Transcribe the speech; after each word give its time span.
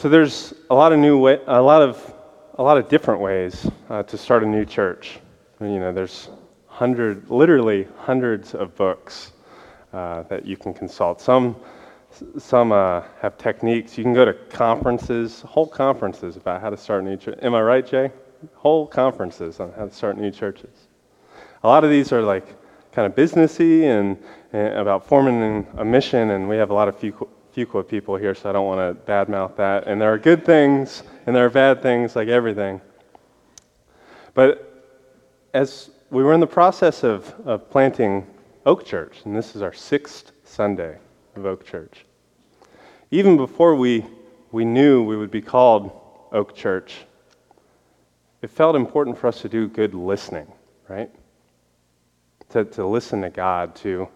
So 0.00 0.08
there's 0.08 0.54
a 0.70 0.74
lot 0.74 0.94
of 0.94 0.98
new 0.98 1.18
way, 1.18 1.40
a 1.46 1.60
lot 1.60 1.82
of 1.82 2.14
a 2.54 2.62
lot 2.62 2.78
of 2.78 2.88
different 2.88 3.20
ways 3.20 3.70
uh, 3.90 4.02
to 4.04 4.16
start 4.16 4.42
a 4.42 4.46
new 4.46 4.64
church. 4.64 5.20
You 5.60 5.78
know, 5.78 5.92
there's 5.92 6.30
hundred, 6.68 7.28
literally 7.28 7.86
hundreds 7.98 8.54
of 8.54 8.74
books 8.76 9.32
uh, 9.92 10.22
that 10.22 10.46
you 10.46 10.56
can 10.56 10.72
consult. 10.72 11.20
Some 11.20 11.54
some 12.38 12.72
uh, 12.72 13.02
have 13.20 13.36
techniques. 13.36 13.98
You 13.98 14.04
can 14.04 14.14
go 14.14 14.24
to 14.24 14.32
conferences, 14.32 15.42
whole 15.42 15.66
conferences 15.66 16.36
about 16.36 16.62
how 16.62 16.70
to 16.70 16.78
start 16.78 17.02
a 17.02 17.06
new 17.06 17.18
church. 17.18 17.38
Am 17.42 17.54
I 17.54 17.60
right, 17.60 17.86
Jay? 17.86 18.10
Whole 18.54 18.86
conferences 18.86 19.60
on 19.60 19.70
how 19.74 19.84
to 19.84 19.92
start 19.92 20.16
new 20.16 20.30
churches. 20.30 20.88
A 21.62 21.68
lot 21.68 21.84
of 21.84 21.90
these 21.90 22.10
are 22.10 22.22
like 22.22 22.56
kind 22.92 23.04
of 23.04 23.14
businessy 23.14 23.82
and, 23.82 24.16
and 24.54 24.78
about 24.78 25.06
forming 25.06 25.66
a 25.76 25.84
mission, 25.84 26.30
and 26.30 26.48
we 26.48 26.56
have 26.56 26.70
a 26.70 26.74
lot 26.74 26.88
of 26.88 26.98
Fuqua 27.54 27.86
people 27.86 28.16
here, 28.16 28.34
so 28.34 28.48
I 28.48 28.52
don't 28.52 28.66
want 28.66 29.04
to 29.06 29.10
badmouth 29.10 29.56
that. 29.56 29.86
And 29.86 30.00
there 30.00 30.12
are 30.12 30.18
good 30.18 30.44
things 30.44 31.02
and 31.26 31.34
there 31.34 31.44
are 31.44 31.50
bad 31.50 31.82
things, 31.82 32.16
like 32.16 32.28
everything. 32.28 32.80
But 34.34 34.66
as 35.52 35.90
we 36.10 36.22
were 36.22 36.32
in 36.32 36.40
the 36.40 36.46
process 36.46 37.02
of, 37.04 37.34
of 37.44 37.70
planting 37.70 38.26
Oak 38.66 38.84
Church, 38.84 39.18
and 39.24 39.36
this 39.36 39.56
is 39.56 39.62
our 39.62 39.72
sixth 39.72 40.32
Sunday 40.44 40.98
of 41.36 41.46
Oak 41.46 41.64
Church, 41.64 42.04
even 43.10 43.36
before 43.36 43.74
we, 43.74 44.04
we 44.52 44.64
knew 44.64 45.02
we 45.02 45.16
would 45.16 45.30
be 45.30 45.42
called 45.42 45.90
Oak 46.32 46.54
Church, 46.54 46.98
it 48.42 48.50
felt 48.50 48.76
important 48.76 49.18
for 49.18 49.26
us 49.26 49.40
to 49.42 49.48
do 49.48 49.68
good 49.68 49.94
listening, 49.94 50.50
right? 50.88 51.10
To, 52.50 52.64
to 52.64 52.86
listen 52.86 53.20
to 53.22 53.30
God, 53.30 53.74
to 53.76 54.08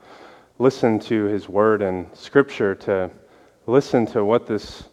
listen 0.58 0.98
to 1.00 1.24
His 1.24 1.48
Word 1.48 1.82
and 1.82 2.06
Scripture, 2.16 2.74
to 2.76 3.10
listen 3.66 4.06
to 4.06 4.24
what 4.24 4.46
this 4.46 4.84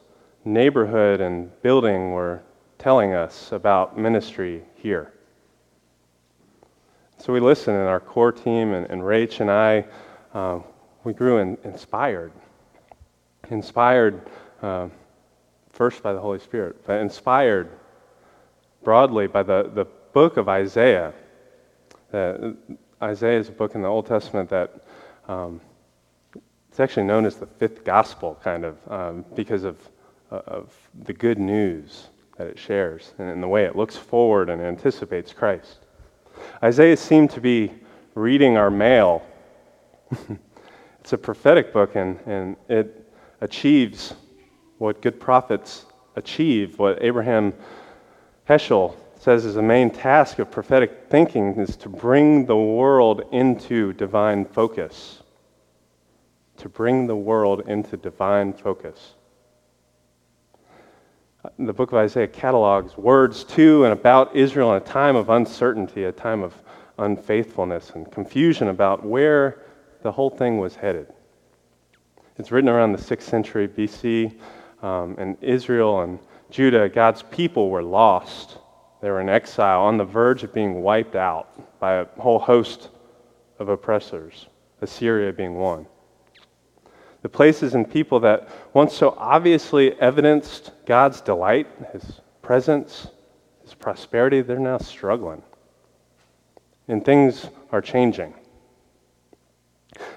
neighborhood 0.45 1.21
and 1.21 1.51
building 1.61 2.11
were 2.11 2.41
telling 2.77 3.13
us 3.13 3.51
about 3.51 3.97
ministry 3.97 4.63
here. 4.75 5.13
So 7.17 7.31
we 7.31 7.39
listened, 7.39 7.77
and 7.77 7.87
our 7.87 7.99
core 7.99 8.31
team 8.31 8.73
and, 8.73 8.89
and 8.89 9.01
Rach 9.01 9.41
and 9.41 9.51
I, 9.51 9.85
uh, 10.33 10.59
we 11.03 11.13
grew 11.13 11.37
in, 11.37 11.57
inspired. 11.63 12.31
Inspired 13.49 14.27
uh, 14.61 14.87
first 15.69 16.01
by 16.01 16.13
the 16.13 16.19
Holy 16.19 16.39
Spirit, 16.39 16.83
but 16.85 16.99
inspired 17.01 17.69
broadly 18.83 19.27
by 19.27 19.43
the, 19.43 19.69
the 19.73 19.85
book 20.13 20.37
of 20.37 20.49
Isaiah. 20.49 21.13
Uh, 22.11 22.53
Isaiah 23.01 23.39
is 23.39 23.49
a 23.49 23.51
book 23.51 23.75
in 23.75 23.81
the 23.81 23.87
Old 23.87 24.07
Testament 24.07 24.49
that 24.49 24.83
um, 25.27 25.61
it's 26.71 26.79
actually 26.79 27.03
known 27.03 27.25
as 27.25 27.35
the 27.35 27.45
fifth 27.45 27.83
gospel, 27.83 28.39
kind 28.41 28.63
of, 28.63 28.77
um, 28.89 29.25
because 29.35 29.65
of, 29.65 29.77
uh, 30.31 30.39
of 30.47 30.73
the 31.03 31.11
good 31.11 31.37
news 31.37 32.07
that 32.37 32.47
it 32.47 32.57
shares 32.57 33.13
and, 33.19 33.43
the 33.43 33.47
way 33.47 33.65
it 33.65 33.75
looks 33.75 33.97
forward 33.97 34.49
and 34.49 34.61
anticipates 34.61 35.33
Christ. 35.33 35.79
Isaiah 36.63 36.95
seemed 36.95 37.29
to 37.31 37.41
be 37.41 37.73
reading 38.15 38.55
our 38.55 38.71
mail. 38.71 39.21
it's 41.01 41.11
a 41.11 41.17
prophetic 41.17 41.73
book, 41.73 41.97
and, 41.97 42.17
and 42.25 42.55
it 42.69 43.05
achieves 43.41 44.13
what 44.77 45.01
good 45.01 45.19
prophets 45.19 45.85
achieve, 46.15 46.79
what 46.79 47.03
Abraham 47.03 47.53
Heschel 48.47 48.95
says 49.19 49.43
is 49.43 49.55
the 49.55 49.61
main 49.61 49.89
task 49.89 50.39
of 50.39 50.49
prophetic 50.49 51.07
thinking 51.09 51.53
is 51.55 51.75
to 51.75 51.89
bring 51.89 52.45
the 52.45 52.55
world 52.55 53.23
into 53.33 53.91
divine 53.91 54.45
focus 54.45 55.20
to 56.61 56.69
bring 56.69 57.07
the 57.07 57.15
world 57.15 57.63
into 57.67 57.97
divine 57.97 58.53
focus. 58.53 59.15
The 61.57 61.73
book 61.73 61.91
of 61.91 61.97
Isaiah 61.97 62.27
catalogs 62.27 62.95
words 62.95 63.43
to 63.45 63.83
and 63.83 63.93
about 63.93 64.35
Israel 64.35 64.75
in 64.75 64.77
a 64.77 64.85
time 64.85 65.15
of 65.15 65.31
uncertainty, 65.31 66.03
a 66.03 66.11
time 66.11 66.43
of 66.43 66.53
unfaithfulness 66.99 67.93
and 67.95 68.11
confusion 68.11 68.67
about 68.67 69.03
where 69.03 69.63
the 70.03 70.11
whole 70.11 70.29
thing 70.29 70.59
was 70.59 70.75
headed. 70.75 71.07
It's 72.37 72.51
written 72.51 72.69
around 72.69 72.91
the 72.91 72.99
6th 72.99 73.23
century 73.23 73.67
BC, 73.67 74.31
um, 74.83 75.15
and 75.17 75.37
Israel 75.41 76.01
and 76.01 76.19
Judah, 76.51 76.89
God's 76.89 77.23
people, 77.23 77.71
were 77.71 77.81
lost. 77.81 78.59
They 79.01 79.09
were 79.09 79.21
in 79.21 79.29
exile, 79.29 79.81
on 79.81 79.97
the 79.97 80.05
verge 80.05 80.43
of 80.43 80.53
being 80.53 80.83
wiped 80.83 81.15
out 81.15 81.79
by 81.79 81.95
a 81.95 82.05
whole 82.19 82.37
host 82.37 82.89
of 83.57 83.69
oppressors, 83.69 84.45
Assyria 84.79 85.33
being 85.33 85.55
one 85.55 85.87
the 87.21 87.29
places 87.29 87.75
and 87.75 87.89
people 87.89 88.19
that 88.21 88.49
once 88.73 88.93
so 88.95 89.15
obviously 89.17 89.99
evidenced 89.99 90.71
God's 90.85 91.21
delight, 91.21 91.67
His 91.93 92.21
presence, 92.41 93.07
His 93.61 93.73
prosperity, 93.73 94.41
they're 94.41 94.59
now 94.59 94.79
struggling. 94.79 95.43
And 96.87 97.05
things 97.05 97.47
are 97.71 97.81
changing. 97.81 98.33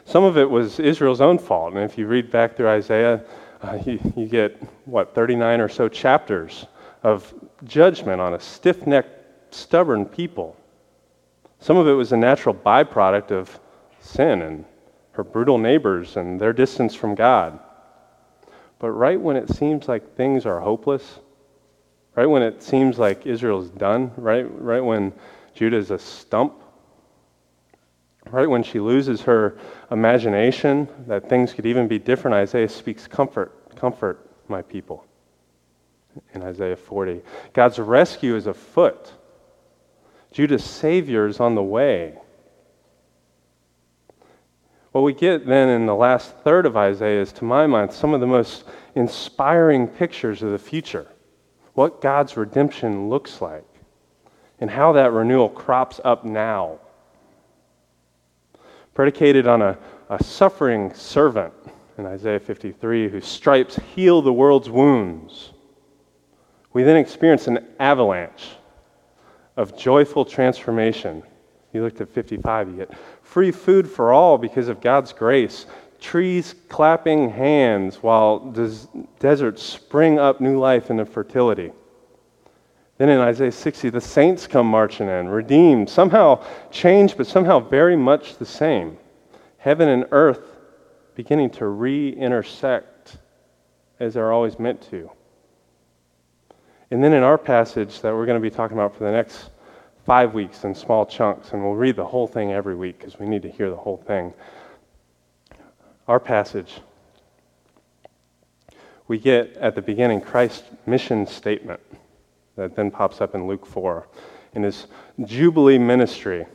Some 0.04 0.24
of 0.24 0.38
it 0.38 0.48
was 0.48 0.80
Israel's 0.80 1.20
own 1.20 1.38
fault. 1.38 1.74
And 1.74 1.82
if 1.82 1.98
you 1.98 2.06
read 2.06 2.30
back 2.30 2.56
through 2.56 2.68
Isaiah, 2.68 3.22
uh, 3.62 3.78
you, 3.84 3.98
you 4.16 4.26
get, 4.26 4.60
what, 4.84 5.14
39 5.14 5.60
or 5.60 5.68
so 5.68 5.88
chapters 5.88 6.66
of 7.02 7.34
judgment 7.64 8.20
on 8.20 8.34
a 8.34 8.40
stiff 8.40 8.86
necked, 8.86 9.54
stubborn 9.54 10.06
people. 10.06 10.56
Some 11.60 11.76
of 11.76 11.86
it 11.86 11.92
was 11.92 12.12
a 12.12 12.16
natural 12.16 12.54
byproduct 12.54 13.30
of 13.30 13.58
sin 14.00 14.42
and 14.42 14.64
her 15.14 15.24
brutal 15.24 15.58
neighbors 15.58 16.16
and 16.16 16.40
their 16.40 16.52
distance 16.52 16.94
from 16.94 17.14
God. 17.14 17.58
But 18.78 18.90
right 18.90 19.20
when 19.20 19.36
it 19.36 19.48
seems 19.48 19.88
like 19.88 20.16
things 20.16 20.44
are 20.44 20.60
hopeless, 20.60 21.20
right 22.16 22.26
when 22.26 22.42
it 22.42 22.62
seems 22.62 22.98
like 22.98 23.26
Israel's 23.26 23.70
done, 23.70 24.12
right, 24.16 24.46
right 24.60 24.84
when 24.84 25.12
Judah's 25.54 25.90
a 25.90 25.98
stump, 25.98 26.60
right 28.30 28.48
when 28.48 28.62
she 28.62 28.80
loses 28.80 29.22
her 29.22 29.56
imagination 29.90 30.88
that 31.06 31.28
things 31.28 31.52
could 31.52 31.66
even 31.66 31.86
be 31.86 31.98
different, 31.98 32.34
Isaiah 32.34 32.68
speaks 32.68 33.06
comfort, 33.06 33.76
comfort 33.76 34.28
my 34.48 34.62
people. 34.62 35.04
In 36.32 36.42
Isaiah 36.42 36.76
40, 36.76 37.22
God's 37.52 37.78
rescue 37.78 38.36
is 38.36 38.46
afoot. 38.46 39.12
Judah's 40.32 40.64
savior 40.64 41.26
is 41.26 41.38
on 41.38 41.54
the 41.54 41.62
way. 41.62 42.18
What 44.94 45.02
we 45.02 45.12
get 45.12 45.44
then 45.44 45.70
in 45.70 45.86
the 45.86 45.94
last 45.96 46.36
third 46.44 46.66
of 46.66 46.76
Isaiah 46.76 47.20
is, 47.20 47.32
to 47.32 47.44
my 47.44 47.66
mind, 47.66 47.92
some 47.92 48.14
of 48.14 48.20
the 48.20 48.28
most 48.28 48.62
inspiring 48.94 49.88
pictures 49.88 50.40
of 50.40 50.52
the 50.52 50.58
future. 50.58 51.08
What 51.72 52.00
God's 52.00 52.36
redemption 52.36 53.08
looks 53.08 53.40
like, 53.40 53.66
and 54.60 54.70
how 54.70 54.92
that 54.92 55.10
renewal 55.10 55.48
crops 55.48 56.00
up 56.04 56.24
now. 56.24 56.78
Predicated 58.94 59.48
on 59.48 59.62
a, 59.62 59.76
a 60.10 60.22
suffering 60.22 60.94
servant 60.94 61.52
in 61.98 62.06
Isaiah 62.06 62.38
53 62.38 63.08
whose 63.08 63.26
stripes 63.26 63.80
heal 63.96 64.22
the 64.22 64.32
world's 64.32 64.70
wounds. 64.70 65.54
We 66.72 66.84
then 66.84 66.98
experience 66.98 67.48
an 67.48 67.66
avalanche 67.80 68.46
of 69.56 69.76
joyful 69.76 70.24
transformation. 70.24 71.24
You 71.72 71.82
looked 71.82 72.00
at 72.00 72.08
55, 72.10 72.68
you 72.68 72.76
get 72.76 72.92
free 73.34 73.50
food 73.50 73.90
for 73.90 74.12
all 74.12 74.38
because 74.38 74.68
of 74.68 74.80
God's 74.80 75.12
grace, 75.12 75.66
trees 75.98 76.54
clapping 76.68 77.28
hands 77.28 77.96
while 77.96 78.38
des- 78.38 78.86
deserts 79.18 79.60
spring 79.60 80.20
up 80.20 80.40
new 80.40 80.56
life 80.56 80.88
into 80.88 81.04
fertility. 81.04 81.72
Then 82.96 83.08
in 83.08 83.18
Isaiah 83.18 83.50
60, 83.50 83.90
the 83.90 84.00
saints 84.00 84.46
come 84.46 84.68
marching 84.68 85.08
in, 85.08 85.28
redeemed, 85.28 85.90
somehow 85.90 86.44
changed, 86.70 87.16
but 87.16 87.26
somehow 87.26 87.58
very 87.58 87.96
much 87.96 88.36
the 88.36 88.46
same. 88.46 88.96
Heaven 89.58 89.88
and 89.88 90.06
earth 90.12 90.56
beginning 91.16 91.50
to 91.58 91.66
re 91.66 92.10
intersect 92.10 93.16
as 93.98 94.14
they're 94.14 94.30
always 94.30 94.60
meant 94.60 94.80
to. 94.90 95.10
And 96.92 97.02
then 97.02 97.12
in 97.12 97.24
our 97.24 97.38
passage 97.38 98.00
that 98.02 98.14
we're 98.14 98.26
going 98.26 98.40
to 98.40 98.48
be 98.50 98.54
talking 98.54 98.76
about 98.76 98.96
for 98.96 99.02
the 99.02 99.10
next 99.10 99.50
five 100.04 100.34
weeks 100.34 100.64
in 100.64 100.74
small 100.74 101.06
chunks, 101.06 101.52
and 101.52 101.62
we'll 101.62 101.74
read 101.74 101.96
the 101.96 102.04
whole 102.04 102.26
thing 102.26 102.52
every 102.52 102.74
week 102.74 102.98
because 102.98 103.18
we 103.18 103.26
need 103.26 103.42
to 103.42 103.50
hear 103.50 103.70
the 103.70 103.76
whole 103.76 103.96
thing. 103.96 104.32
Our 106.06 106.20
passage, 106.20 106.80
we 109.08 109.18
get 109.18 109.56
at 109.56 109.74
the 109.74 109.82
beginning 109.82 110.20
Christ's 110.20 110.64
mission 110.86 111.26
statement 111.26 111.80
that 112.56 112.76
then 112.76 112.90
pops 112.90 113.20
up 113.20 113.34
in 113.34 113.46
Luke 113.46 113.66
4 113.66 114.06
in 114.54 114.62
his 114.62 114.86
Jubilee 115.24 115.78
ministry 115.78 116.46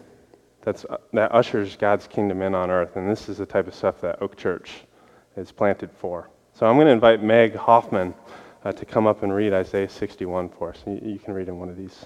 that's, 0.62 0.86
that 1.14 1.32
ushers 1.32 1.76
God's 1.76 2.08
kingdom 2.08 2.42
in 2.42 2.54
on 2.54 2.70
earth. 2.70 2.96
And 2.96 3.10
this 3.10 3.30
is 3.30 3.38
the 3.38 3.46
type 3.46 3.68
of 3.68 3.74
stuff 3.74 4.02
that 4.02 4.22
Oak 4.22 4.38
Church 4.38 4.82
is 5.36 5.52
planted 5.52 5.90
for. 5.92 6.30
So 6.54 6.66
I'm 6.66 6.76
going 6.76 6.88
to 6.88 6.94
invite 6.94 7.24
Meg 7.24 7.56
Hoffman 7.56 8.14
uh, 8.64 8.72
to 8.74 8.86
come 8.86 9.08
up 9.08 9.24
and 9.24 9.34
read 9.34 9.54
Isaiah 9.54 9.90
61 9.90 10.50
for 10.50 10.70
us. 10.72 10.84
You, 10.86 11.00
you 11.02 11.20
can 11.20 11.34
read 11.34 11.48
in 11.48 11.58
one 11.58 11.70
of 11.70 11.78
these. 11.78 12.06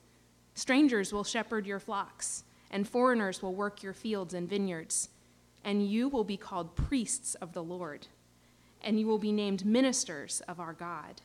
Strangers 0.53 1.13
will 1.13 1.23
shepherd 1.23 1.65
your 1.65 1.79
flocks, 1.79 2.43
and 2.69 2.87
foreigners 2.87 3.41
will 3.41 3.55
work 3.55 3.83
your 3.83 3.93
fields 3.93 4.33
and 4.33 4.49
vineyards. 4.49 5.09
And 5.63 5.87
you 5.87 6.09
will 6.09 6.23
be 6.23 6.37
called 6.37 6.75
priests 6.75 7.35
of 7.35 7.53
the 7.53 7.63
Lord, 7.63 8.07
and 8.81 8.99
you 8.99 9.05
will 9.05 9.19
be 9.19 9.31
named 9.31 9.65
ministers 9.65 10.41
of 10.47 10.59
our 10.59 10.73
God. 10.73 11.21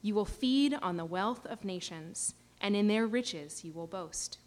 You 0.00 0.14
will 0.14 0.24
feed 0.24 0.74
on 0.80 0.96
the 0.96 1.04
wealth 1.04 1.44
of 1.46 1.64
nations, 1.64 2.34
and 2.60 2.74
in 2.74 2.88
their 2.88 3.06
riches 3.06 3.64
you 3.64 3.72
will 3.72 3.86
boast. 3.86 4.38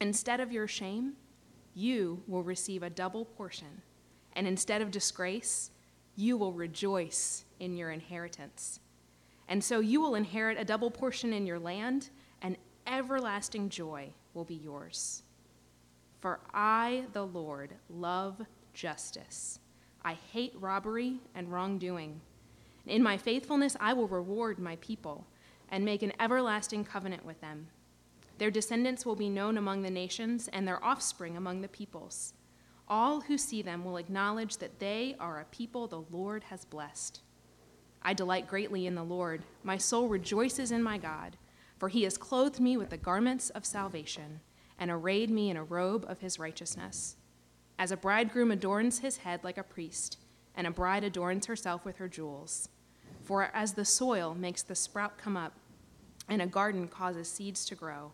Instead 0.00 0.40
of 0.40 0.52
your 0.52 0.68
shame, 0.68 1.14
you 1.74 2.22
will 2.26 2.42
receive 2.42 2.82
a 2.82 2.90
double 2.90 3.24
portion, 3.24 3.82
and 4.34 4.46
instead 4.46 4.82
of 4.82 4.90
disgrace, 4.90 5.70
you 6.16 6.36
will 6.36 6.52
rejoice 6.52 7.44
in 7.60 7.76
your 7.76 7.90
inheritance. 7.90 8.80
And 9.48 9.62
so 9.62 9.80
you 9.80 10.00
will 10.00 10.16
inherit 10.16 10.58
a 10.58 10.64
double 10.64 10.90
portion 10.90 11.32
in 11.32 11.46
your 11.46 11.58
land 11.58 12.10
everlasting 12.88 13.68
joy 13.68 14.10
will 14.34 14.44
be 14.44 14.54
yours. 14.54 15.22
For 16.20 16.40
I, 16.52 17.04
the 17.12 17.26
Lord, 17.26 17.74
love 17.88 18.40
justice. 18.72 19.60
I 20.04 20.14
hate 20.32 20.54
robbery 20.58 21.20
and 21.34 21.52
wrongdoing. 21.52 22.20
In 22.86 23.02
my 23.02 23.16
faithfulness, 23.16 23.76
I 23.78 23.92
will 23.92 24.08
reward 24.08 24.58
my 24.58 24.76
people 24.76 25.26
and 25.70 25.84
make 25.84 26.02
an 26.02 26.12
everlasting 26.18 26.84
covenant 26.84 27.24
with 27.24 27.40
them. 27.40 27.68
Their 28.38 28.50
descendants 28.50 29.04
will 29.04 29.16
be 29.16 29.28
known 29.28 29.58
among 29.58 29.82
the 29.82 29.90
nations, 29.90 30.48
and 30.52 30.66
their 30.66 30.82
offspring 30.82 31.36
among 31.36 31.60
the 31.60 31.68
peoples. 31.68 32.34
All 32.88 33.20
who 33.20 33.36
see 33.36 33.62
them 33.62 33.84
will 33.84 33.96
acknowledge 33.96 34.58
that 34.58 34.78
they 34.78 35.16
are 35.20 35.40
a 35.40 35.44
people 35.44 35.86
the 35.86 36.04
Lord 36.10 36.44
has 36.44 36.64
blessed. 36.64 37.20
I 38.00 38.14
delight 38.14 38.48
greatly 38.48 38.86
in 38.86 38.94
the 38.94 39.02
Lord. 39.02 39.42
My 39.64 39.76
soul 39.76 40.08
rejoices 40.08 40.70
in 40.70 40.82
my 40.82 40.98
God 40.98 41.36
for 41.78 41.88
he 41.88 42.02
has 42.02 42.18
clothed 42.18 42.60
me 42.60 42.76
with 42.76 42.90
the 42.90 42.96
garments 42.96 43.50
of 43.50 43.64
salvation 43.64 44.40
and 44.78 44.90
arrayed 44.90 45.30
me 45.30 45.50
in 45.50 45.56
a 45.56 45.64
robe 45.64 46.04
of 46.08 46.20
his 46.20 46.38
righteousness. 46.38 47.16
As 47.78 47.92
a 47.92 47.96
bridegroom 47.96 48.50
adorns 48.50 48.98
his 48.98 49.18
head 49.18 49.44
like 49.44 49.58
a 49.58 49.62
priest, 49.62 50.18
and 50.56 50.66
a 50.66 50.70
bride 50.70 51.04
adorns 51.04 51.46
herself 51.46 51.84
with 51.84 51.96
her 51.96 52.08
jewels. 52.08 52.68
For 53.22 53.50
as 53.54 53.72
the 53.72 53.84
soil 53.84 54.34
makes 54.34 54.62
the 54.62 54.74
sprout 54.74 55.18
come 55.18 55.36
up, 55.36 55.54
and 56.28 56.42
a 56.42 56.46
garden 56.46 56.88
causes 56.88 57.30
seeds 57.30 57.64
to 57.66 57.74
grow, 57.74 58.12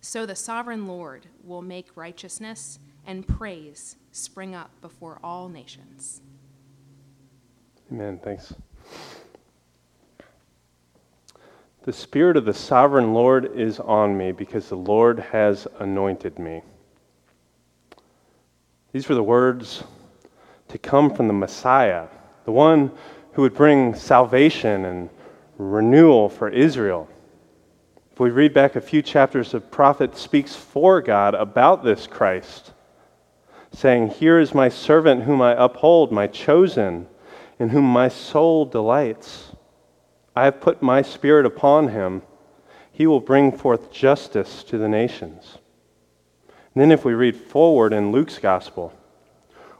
so 0.00 0.26
the 0.26 0.34
sovereign 0.34 0.86
Lord 0.86 1.26
will 1.42 1.62
make 1.62 1.96
righteousness 1.96 2.78
and 3.06 3.26
praise 3.26 3.96
spring 4.12 4.54
up 4.54 4.70
before 4.80 5.18
all 5.22 5.48
nations. 5.48 6.20
Amen. 7.90 8.20
Thanks. 8.22 8.54
The 11.84 11.92
Spirit 11.92 12.38
of 12.38 12.46
the 12.46 12.54
sovereign 12.54 13.12
Lord 13.12 13.58
is 13.58 13.78
on 13.78 14.16
me 14.16 14.32
because 14.32 14.70
the 14.70 14.74
Lord 14.74 15.18
has 15.18 15.68
anointed 15.80 16.38
me. 16.38 16.62
These 18.92 19.06
were 19.06 19.14
the 19.14 19.22
words 19.22 19.84
to 20.68 20.78
come 20.78 21.14
from 21.14 21.26
the 21.26 21.34
Messiah, 21.34 22.06
the 22.46 22.52
one 22.52 22.90
who 23.32 23.42
would 23.42 23.52
bring 23.52 23.94
salvation 23.94 24.86
and 24.86 25.10
renewal 25.58 26.30
for 26.30 26.48
Israel. 26.48 27.06
If 28.12 28.18
we 28.18 28.30
read 28.30 28.54
back 28.54 28.76
a 28.76 28.80
few 28.80 29.02
chapters, 29.02 29.52
the 29.52 29.60
prophet 29.60 30.16
speaks 30.16 30.56
for 30.56 31.02
God 31.02 31.34
about 31.34 31.84
this 31.84 32.06
Christ, 32.06 32.72
saying, 33.72 34.08
Here 34.08 34.38
is 34.38 34.54
my 34.54 34.70
servant 34.70 35.24
whom 35.24 35.42
I 35.42 35.52
uphold, 35.62 36.12
my 36.12 36.28
chosen, 36.28 37.08
in 37.58 37.68
whom 37.68 37.84
my 37.84 38.08
soul 38.08 38.64
delights. 38.64 39.53
I 40.36 40.44
have 40.44 40.60
put 40.60 40.82
my 40.82 41.02
spirit 41.02 41.46
upon 41.46 41.88
him. 41.88 42.22
He 42.90 43.06
will 43.06 43.20
bring 43.20 43.56
forth 43.56 43.92
justice 43.92 44.62
to 44.64 44.78
the 44.78 44.88
nations. 44.88 45.58
And 46.48 46.80
then, 46.80 46.90
if 46.90 47.04
we 47.04 47.14
read 47.14 47.36
forward 47.36 47.92
in 47.92 48.10
Luke's 48.10 48.38
gospel, 48.38 48.92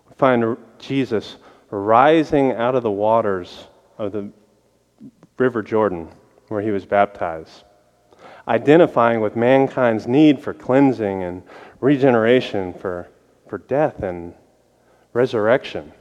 we 0.08 0.14
find 0.16 0.56
Jesus 0.78 1.36
rising 1.70 2.52
out 2.52 2.76
of 2.76 2.84
the 2.84 2.90
waters 2.90 3.66
of 3.98 4.12
the 4.12 4.30
River 5.38 5.62
Jordan 5.62 6.08
where 6.48 6.62
he 6.62 6.70
was 6.70 6.84
baptized, 6.84 7.64
identifying 8.46 9.20
with 9.20 9.34
mankind's 9.34 10.06
need 10.06 10.38
for 10.38 10.54
cleansing 10.54 11.22
and 11.24 11.42
regeneration, 11.80 12.72
for, 12.74 13.08
for 13.48 13.58
death 13.58 14.02
and 14.02 14.34
resurrection. 15.12 15.92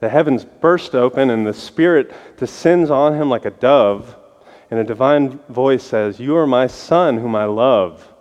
The 0.00 0.08
heavens 0.08 0.44
burst 0.44 0.94
open, 0.94 1.30
and 1.30 1.46
the 1.46 1.54
Spirit 1.54 2.12
descends 2.36 2.90
on 2.90 3.14
him 3.14 3.28
like 3.28 3.44
a 3.44 3.50
dove, 3.50 4.16
and 4.70 4.78
a 4.78 4.84
divine 4.84 5.40
voice 5.48 5.82
says, 5.82 6.20
You 6.20 6.36
are 6.36 6.46
my 6.46 6.66
Son, 6.68 7.18
whom 7.18 7.34
I 7.34 7.46
love. 7.46 8.12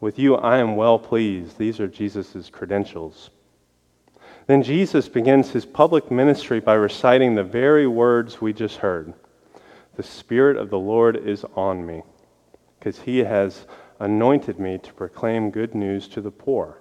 With 0.00 0.18
you 0.18 0.36
I 0.36 0.58
am 0.58 0.76
well 0.76 0.98
pleased. 0.98 1.58
These 1.58 1.80
are 1.80 1.88
Jesus' 1.88 2.50
credentials. 2.50 3.30
Then 4.46 4.62
Jesus 4.62 5.08
begins 5.08 5.50
his 5.50 5.64
public 5.64 6.10
ministry 6.10 6.60
by 6.60 6.74
reciting 6.74 7.34
the 7.34 7.42
very 7.42 7.86
words 7.86 8.40
we 8.40 8.52
just 8.52 8.76
heard 8.76 9.14
The 9.96 10.02
Spirit 10.02 10.56
of 10.56 10.70
the 10.70 10.78
Lord 10.78 11.16
is 11.16 11.44
on 11.56 11.84
me, 11.84 12.02
because 12.78 13.00
he 13.00 13.18
has 13.18 13.66
anointed 13.98 14.60
me 14.60 14.78
to 14.78 14.92
proclaim 14.92 15.50
good 15.50 15.74
news 15.74 16.06
to 16.08 16.20
the 16.20 16.30
poor. 16.30 16.78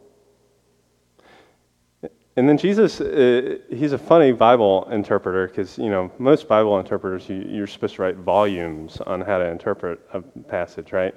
And 2.36 2.50
then 2.50 2.58
Jesus, 2.58 3.00
uh, 3.00 3.58
he's 3.70 3.94
a 3.94 3.98
funny 3.98 4.32
Bible 4.32 4.90
interpreter 4.90 5.48
because, 5.48 5.78
you 5.78 5.90
know, 5.90 6.12
most 6.18 6.48
Bible 6.48 6.80
interpreters, 6.80 7.30
you, 7.30 7.46
you're 7.48 7.68
supposed 7.68 7.96
to 7.96 8.02
write 8.02 8.16
volumes 8.16 9.00
on 9.02 9.22
how 9.22 9.38
to 9.38 9.46
interpret 9.46 10.00
a 10.14 10.22
passage, 10.22 10.92
right? 10.92 11.14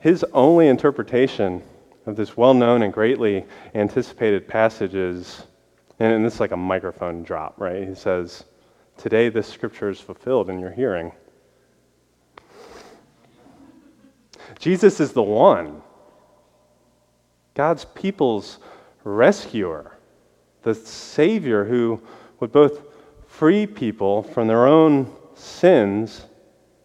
His 0.00 0.24
only 0.32 0.66
interpretation 0.66 1.62
of 2.06 2.16
this 2.16 2.36
well 2.36 2.54
known 2.54 2.82
and 2.82 2.92
greatly 2.92 3.44
anticipated 3.76 4.48
passage 4.48 4.94
is, 4.94 5.44
and 6.00 6.24
this 6.24 6.34
is 6.34 6.40
like 6.40 6.50
a 6.50 6.56
microphone 6.56 7.22
drop, 7.22 7.54
right? 7.60 7.86
He 7.86 7.94
says, 7.94 8.44
Today 8.96 9.28
this 9.28 9.46
scripture 9.46 9.90
is 9.90 10.00
fulfilled 10.00 10.50
in 10.50 10.58
your 10.58 10.72
hearing. 10.72 11.12
Jesus 14.58 14.98
is 14.98 15.12
the 15.12 15.22
one, 15.22 15.82
God's 17.54 17.84
people's 17.84 18.58
rescuer 19.04 19.97
the 20.74 20.86
Savior 20.86 21.64
who 21.64 22.00
would 22.40 22.52
both 22.52 22.82
free 23.26 23.66
people 23.66 24.22
from 24.22 24.48
their 24.48 24.66
own 24.66 25.10
sins, 25.34 26.26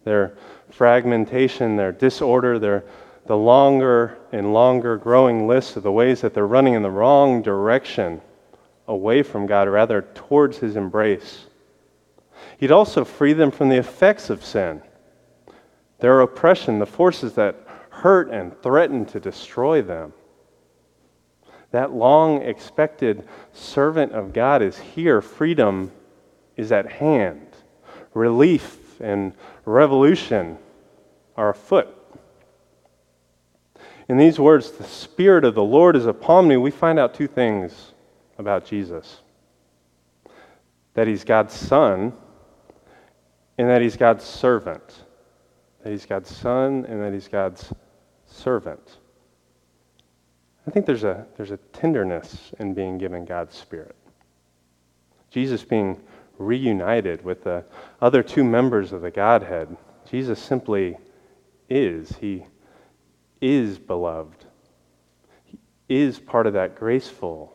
their 0.04 0.36
fragmentation, 0.70 1.76
their 1.76 1.92
disorder, 1.92 2.58
their 2.58 2.84
the 3.26 3.36
longer 3.36 4.18
and 4.32 4.52
longer 4.52 4.96
growing 4.96 5.46
list 5.46 5.76
of 5.76 5.82
the 5.82 5.92
ways 5.92 6.20
that 6.20 6.34
they're 6.34 6.46
running 6.46 6.74
in 6.74 6.82
the 6.82 6.90
wrong 6.90 7.42
direction 7.42 8.20
away 8.86 9.22
from 9.22 9.46
God, 9.46 9.68
rather 9.68 10.02
towards 10.14 10.58
His 10.58 10.76
embrace. 10.76 11.46
He'd 12.58 12.70
also 12.70 13.04
free 13.04 13.32
them 13.32 13.50
from 13.50 13.70
the 13.70 13.78
effects 13.78 14.28
of 14.28 14.44
sin, 14.44 14.82
their 16.00 16.20
oppression, 16.20 16.78
the 16.78 16.86
forces 16.86 17.34
that 17.34 17.56
hurt 17.88 18.30
and 18.30 18.60
threaten 18.62 19.06
to 19.06 19.20
destroy 19.20 19.80
them. 19.80 20.12
That 21.74 21.92
long 21.92 22.40
expected 22.42 23.26
servant 23.52 24.12
of 24.12 24.32
God 24.32 24.62
is 24.62 24.78
here. 24.78 25.20
Freedom 25.20 25.90
is 26.56 26.70
at 26.70 26.92
hand. 26.92 27.48
Relief 28.14 29.00
and 29.00 29.32
revolution 29.64 30.56
are 31.36 31.50
afoot. 31.50 31.88
In 34.08 34.18
these 34.18 34.38
words, 34.38 34.70
the 34.70 34.84
Spirit 34.84 35.44
of 35.44 35.56
the 35.56 35.64
Lord 35.64 35.96
is 35.96 36.06
upon 36.06 36.46
me, 36.46 36.56
we 36.56 36.70
find 36.70 36.96
out 36.96 37.12
two 37.12 37.26
things 37.26 37.92
about 38.38 38.64
Jesus 38.64 39.22
that 40.94 41.08
he's 41.08 41.24
God's 41.24 41.54
Son, 41.54 42.12
and 43.58 43.68
that 43.68 43.82
he's 43.82 43.96
God's 43.96 44.22
servant. 44.22 45.02
That 45.82 45.90
he's 45.90 46.06
God's 46.06 46.30
Son, 46.30 46.86
and 46.88 47.02
that 47.02 47.12
he's 47.12 47.26
God's 47.26 47.72
servant. 48.26 48.98
I 50.66 50.70
think 50.70 50.86
there's 50.86 51.04
a, 51.04 51.26
there's 51.36 51.50
a 51.50 51.58
tenderness 51.72 52.52
in 52.58 52.74
being 52.74 52.98
given 52.98 53.24
God's 53.24 53.56
Spirit. 53.56 53.96
Jesus 55.30 55.62
being 55.62 56.00
reunited 56.38 57.24
with 57.24 57.44
the 57.44 57.64
other 58.00 58.22
two 58.22 58.44
members 58.44 58.92
of 58.92 59.02
the 59.02 59.10
Godhead. 59.10 59.76
Jesus 60.10 60.38
simply 60.38 60.96
is. 61.68 62.16
He 62.20 62.44
is 63.40 63.78
beloved. 63.78 64.44
He 65.44 65.58
is 65.88 66.18
part 66.18 66.46
of 66.46 66.54
that 66.54 66.76
graceful, 66.76 67.52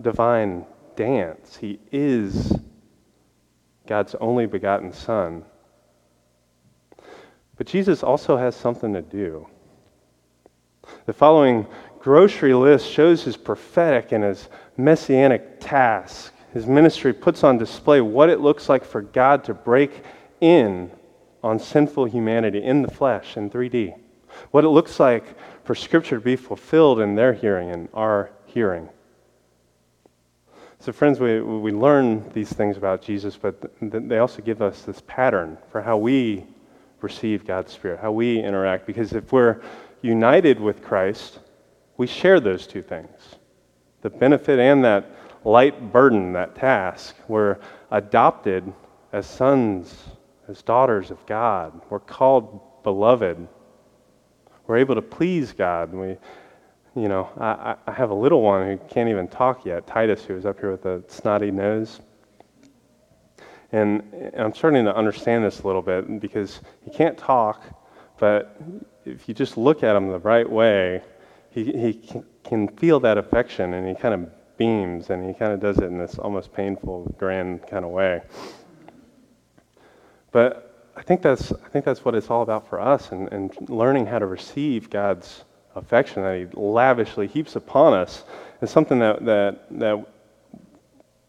divine 0.00 0.66
dance. 0.96 1.56
He 1.56 1.78
is 1.92 2.58
God's 3.86 4.14
only 4.16 4.46
begotten 4.46 4.92
Son. 4.92 5.44
But 7.56 7.66
Jesus 7.66 8.02
also 8.02 8.36
has 8.36 8.54
something 8.54 8.92
to 8.92 9.02
do. 9.02 9.46
The 11.06 11.12
following 11.12 11.66
grocery 12.00 12.54
list 12.54 12.90
shows 12.90 13.22
his 13.22 13.36
prophetic 13.36 14.12
and 14.12 14.24
his 14.24 14.48
messianic 14.76 15.60
task. 15.60 16.32
His 16.52 16.66
ministry 16.66 17.12
puts 17.12 17.44
on 17.44 17.58
display 17.58 18.00
what 18.00 18.30
it 18.30 18.40
looks 18.40 18.68
like 18.68 18.84
for 18.84 19.02
God 19.02 19.44
to 19.44 19.54
break 19.54 20.02
in 20.40 20.90
on 21.42 21.58
sinful 21.58 22.06
humanity 22.06 22.62
in 22.62 22.82
the 22.82 22.90
flesh 22.90 23.36
in 23.36 23.50
3D. 23.50 23.94
What 24.50 24.64
it 24.64 24.68
looks 24.68 24.98
like 24.98 25.24
for 25.64 25.74
Scripture 25.74 26.16
to 26.16 26.24
be 26.24 26.36
fulfilled 26.36 27.00
in 27.00 27.14
their 27.14 27.32
hearing 27.32 27.70
and 27.70 27.88
our 27.92 28.30
hearing. 28.46 28.88
So, 30.80 30.92
friends, 30.92 31.18
we, 31.18 31.40
we 31.40 31.72
learn 31.72 32.28
these 32.30 32.52
things 32.52 32.76
about 32.76 33.02
Jesus, 33.02 33.36
but 33.36 33.56
they 33.80 34.18
also 34.18 34.42
give 34.42 34.62
us 34.62 34.82
this 34.82 35.02
pattern 35.06 35.58
for 35.72 35.82
how 35.82 35.96
we 35.96 36.46
receive 37.00 37.44
God's 37.44 37.72
Spirit, 37.72 37.98
how 38.00 38.12
we 38.12 38.38
interact. 38.38 38.86
Because 38.86 39.12
if 39.12 39.32
we're 39.32 39.60
united 40.02 40.60
with 40.60 40.82
Christ, 40.82 41.40
we 41.98 42.06
share 42.06 42.40
those 42.40 42.66
two 42.66 42.82
things 42.82 43.36
the 44.00 44.08
benefit 44.08 44.60
and 44.60 44.84
that 44.84 45.10
light 45.44 45.92
burden, 45.92 46.32
that 46.32 46.54
task. 46.54 47.16
We're 47.26 47.58
adopted 47.90 48.72
as 49.12 49.26
sons, 49.26 50.04
as 50.48 50.62
daughters 50.62 51.10
of 51.10 51.24
God. 51.26 51.80
We're 51.90 51.98
called 51.98 52.60
beloved. 52.84 53.48
We're 54.66 54.76
able 54.76 54.94
to 54.94 55.02
please 55.02 55.52
God. 55.52 55.92
We, 55.92 56.16
you 56.94 57.08
know, 57.08 57.28
I, 57.40 57.74
I 57.88 57.92
have 57.92 58.10
a 58.10 58.14
little 58.14 58.40
one 58.40 58.68
who 58.68 58.76
can't 58.88 59.08
even 59.08 59.26
talk 59.26 59.66
yet, 59.66 59.86
Titus, 59.86 60.24
who 60.24 60.36
is 60.36 60.46
up 60.46 60.60
here 60.60 60.70
with 60.70 60.86
a 60.86 61.02
snotty 61.08 61.50
nose. 61.50 62.00
And, 63.72 64.02
and 64.12 64.40
I'm 64.40 64.54
starting 64.54 64.84
to 64.84 64.94
understand 64.94 65.44
this 65.44 65.60
a 65.60 65.66
little 65.66 65.82
bit 65.82 66.20
because 66.20 66.60
he 66.82 66.90
can't 66.90 67.18
talk, 67.18 67.64
but 68.18 68.60
if 69.04 69.28
you 69.28 69.34
just 69.34 69.56
look 69.56 69.82
at 69.82 69.96
him 69.96 70.08
the 70.08 70.20
right 70.20 70.48
way, 70.48 71.02
he, 71.64 71.72
he 71.72 72.22
can 72.44 72.68
feel 72.68 73.00
that 73.00 73.18
affection 73.18 73.74
and 73.74 73.88
he 73.88 73.94
kind 73.94 74.14
of 74.14 74.56
beams 74.56 75.10
and 75.10 75.26
he 75.26 75.34
kind 75.34 75.52
of 75.52 75.60
does 75.60 75.78
it 75.78 75.84
in 75.84 75.98
this 75.98 76.18
almost 76.18 76.52
painful, 76.52 77.14
grand 77.18 77.66
kind 77.66 77.84
of 77.84 77.90
way. 77.90 78.22
But 80.32 80.92
I 80.96 81.02
think 81.02 81.22
that's, 81.22 81.52
I 81.52 81.68
think 81.68 81.84
that's 81.84 82.04
what 82.04 82.14
it's 82.14 82.28
all 82.28 82.42
about 82.42 82.68
for 82.68 82.80
us 82.80 83.12
and, 83.12 83.32
and 83.32 83.52
learning 83.70 84.06
how 84.06 84.18
to 84.18 84.26
receive 84.26 84.90
God's 84.90 85.44
affection 85.76 86.22
that 86.22 86.36
he 86.36 86.46
lavishly 86.60 87.26
heaps 87.26 87.56
upon 87.56 87.94
us 87.94 88.24
is 88.60 88.70
something 88.70 88.98
that, 88.98 89.24
that, 89.24 89.66
that 89.78 90.06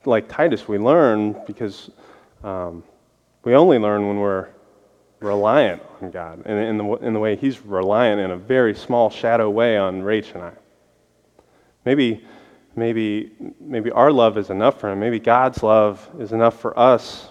like 0.05 0.27
Titus, 0.27 0.67
we 0.67 0.77
learn 0.77 1.35
because 1.45 1.91
um, 2.43 2.83
we 3.43 3.53
only 3.53 3.77
learn 3.77 4.07
when 4.07 4.17
we're 4.17 4.47
reliant 5.19 5.81
on 6.01 6.11
God 6.11 6.43
and 6.45 6.59
in 6.59 6.77
the, 6.77 6.93
in 6.95 7.13
the 7.13 7.19
way 7.19 7.35
He's 7.35 7.59
reliant 7.59 8.21
in 8.21 8.31
a 8.31 8.37
very 8.37 8.73
small 8.73 9.09
shadow 9.09 9.49
way 9.49 9.77
on 9.77 10.01
Rach 10.01 10.33
and 10.33 10.43
I. 10.43 10.51
Maybe, 11.85 12.23
maybe, 12.75 13.31
maybe 13.59 13.91
our 13.91 14.11
love 14.11 14.37
is 14.37 14.49
enough 14.49 14.79
for 14.79 14.91
Him. 14.91 14.99
Maybe 14.99 15.19
God's 15.19 15.61
love 15.63 16.07
is 16.19 16.31
enough 16.31 16.59
for 16.59 16.77
us. 16.77 17.29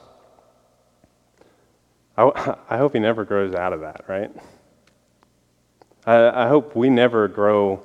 I, 2.16 2.57
I 2.71 2.76
hope 2.78 2.92
He 2.92 2.99
never 3.00 3.25
grows 3.25 3.54
out 3.54 3.73
of 3.73 3.80
that, 3.80 4.04
right? 4.09 4.30
I, 6.07 6.45
I 6.45 6.49
hope 6.49 6.76
we 6.76 6.90
never 6.90 7.28
grow 7.28 7.83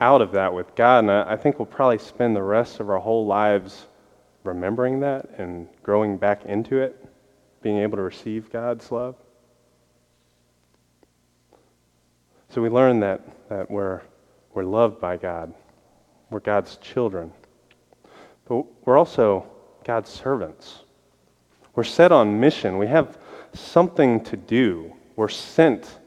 out 0.00 0.22
of 0.22 0.32
that 0.32 0.52
with 0.54 0.74
God, 0.74 1.00
and 1.00 1.10
I, 1.10 1.32
I 1.32 1.36
think 1.36 1.58
we'll 1.58 1.66
probably 1.66 1.98
spend 1.98 2.34
the 2.34 2.42
rest 2.42 2.80
of 2.80 2.88
our 2.88 2.98
whole 2.98 3.26
lives 3.26 3.86
remembering 4.44 5.00
that 5.00 5.28
and 5.38 5.68
growing 5.82 6.16
back 6.16 6.46
into 6.46 6.78
it 6.78 6.99
being 7.62 7.78
able 7.78 7.96
to 7.96 8.02
receive 8.02 8.50
God's 8.50 8.90
love. 8.90 9.16
So 12.48 12.60
we 12.60 12.68
learn 12.68 13.00
that, 13.00 13.20
that 13.48 13.70
we're, 13.70 14.00
we're 14.54 14.64
loved 14.64 15.00
by 15.00 15.16
God, 15.16 15.54
we're 16.30 16.40
God's 16.40 16.76
children, 16.76 17.32
but 18.46 18.64
we're 18.84 18.98
also 18.98 19.46
God's 19.84 20.10
servants. 20.10 20.80
We're 21.76 21.84
set 21.84 22.10
on 22.10 22.40
mission, 22.40 22.78
we 22.78 22.88
have 22.88 23.18
something 23.54 24.24
to 24.24 24.36
do, 24.36 24.92
we're 25.14 25.28
sent 25.28 25.98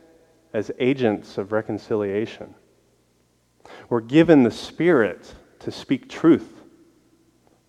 as 0.53 0.69
agents 0.79 1.37
of 1.37 1.51
reconciliation. 1.51 2.53
We're 3.89 4.01
given 4.01 4.43
the 4.43 4.51
Spirit 4.51 5.33
to 5.59 5.71
speak 5.71 6.09
truth, 6.09 6.61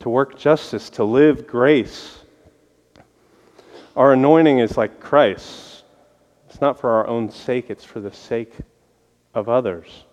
to 0.00 0.08
work 0.08 0.36
justice, 0.36 0.90
to 0.90 1.04
live 1.04 1.46
grace 1.46 2.23
our 3.96 4.12
anointing 4.12 4.58
is 4.58 4.76
like 4.76 5.00
Christ. 5.00 5.84
It's 6.48 6.60
not 6.60 6.80
for 6.80 6.90
our 6.90 7.06
own 7.06 7.30
sake, 7.30 7.70
it's 7.70 7.84
for 7.84 8.00
the 8.00 8.12
sake 8.12 8.52
of 9.34 9.48
others. 9.48 10.04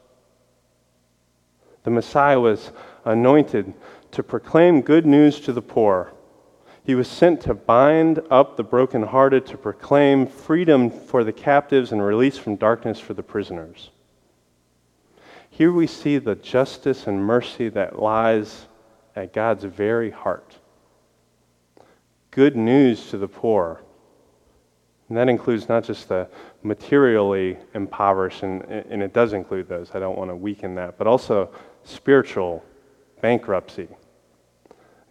The 1.84 1.92
Messiah 1.92 2.40
was 2.40 2.72
anointed 3.06 3.74
to 4.12 4.24
proclaim 4.24 4.82
good 4.82 5.06
news 5.06 5.40
to 5.42 5.54
the 5.54 5.62
poor. 5.62 6.14
He 6.84 6.96
was 6.96 7.08
sent 7.08 7.42
to 7.42 7.54
bind 7.54 8.22
up 8.30 8.58
the 8.58 8.64
brokenhearted, 8.64 9.46
to 9.48 9.58
proclaim 9.58 10.28
freedom 10.28 10.90
for 10.90 11.24
the 11.24 11.34
captives 11.34 11.92
and 11.92 12.04
release 12.04 12.38
from 12.38 12.56
darkness 12.56 13.00
for 13.00 13.14
the 13.14 13.24
prisoners. 13.24 13.92
Here 15.50 15.72
we 15.72 15.88
see 15.88 16.18
the 16.18 16.36
justice 16.36 17.08
and 17.08 17.24
mercy 17.24 17.70
that 17.70 18.00
lies 18.00 18.68
at 19.16 19.34
God's 19.34 19.64
very 19.64 20.10
heart 20.10 20.58
good 22.32 22.56
news 22.56 23.10
to 23.10 23.18
the 23.18 23.28
poor. 23.28 23.82
And 25.10 25.18
that 25.18 25.28
includes 25.28 25.68
not 25.68 25.84
just 25.84 26.08
the 26.08 26.30
materially 26.64 27.58
impoverished, 27.74 28.44
and, 28.44 28.64
and 28.64 29.04
it 29.04 29.14
does 29.14 29.34
include 29.34 29.68
those, 29.68 29.92
I 29.94 30.00
don't 30.00 30.18
want 30.18 30.32
to 30.32 30.36
weaken 30.36 30.76
that, 30.76 30.98
but 30.98 31.06
also 31.06 31.54
spiritual 31.84 32.64
bankruptcy. 33.22 33.90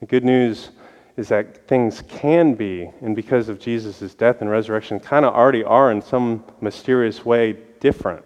The 0.00 0.06
good 0.06 0.24
news 0.24 0.70
is 1.18 1.28
that 1.28 1.68
things 1.68 2.02
can 2.08 2.54
be, 2.54 2.90
and 3.02 3.14
because 3.14 3.50
of 3.50 3.58
Jesus' 3.58 4.14
death 4.14 4.40
and 4.40 4.48
resurrection, 4.48 4.98
kind 4.98 5.26
of 5.26 5.34
already 5.34 5.62
are 5.62 5.92
in 5.92 6.00
some 6.00 6.42
mysterious 6.62 7.24
way 7.26 7.58
different. 7.78 8.24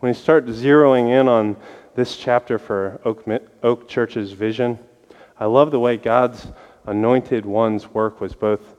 When 0.00 0.08
you 0.08 0.14
start 0.14 0.46
zeroing 0.46 1.10
in 1.10 1.28
on 1.28 1.56
this 1.94 2.16
chapter 2.16 2.58
for 2.58 3.00
Oak, 3.04 3.26
Oak 3.62 3.88
Church's 3.88 4.32
vision, 4.32 4.78
I 5.38 5.44
love 5.44 5.70
the 5.70 5.80
way 5.80 5.98
God's 5.98 6.46
anointed 6.86 7.46
one's 7.46 7.88
work 7.88 8.20
was 8.20 8.34
both 8.34 8.76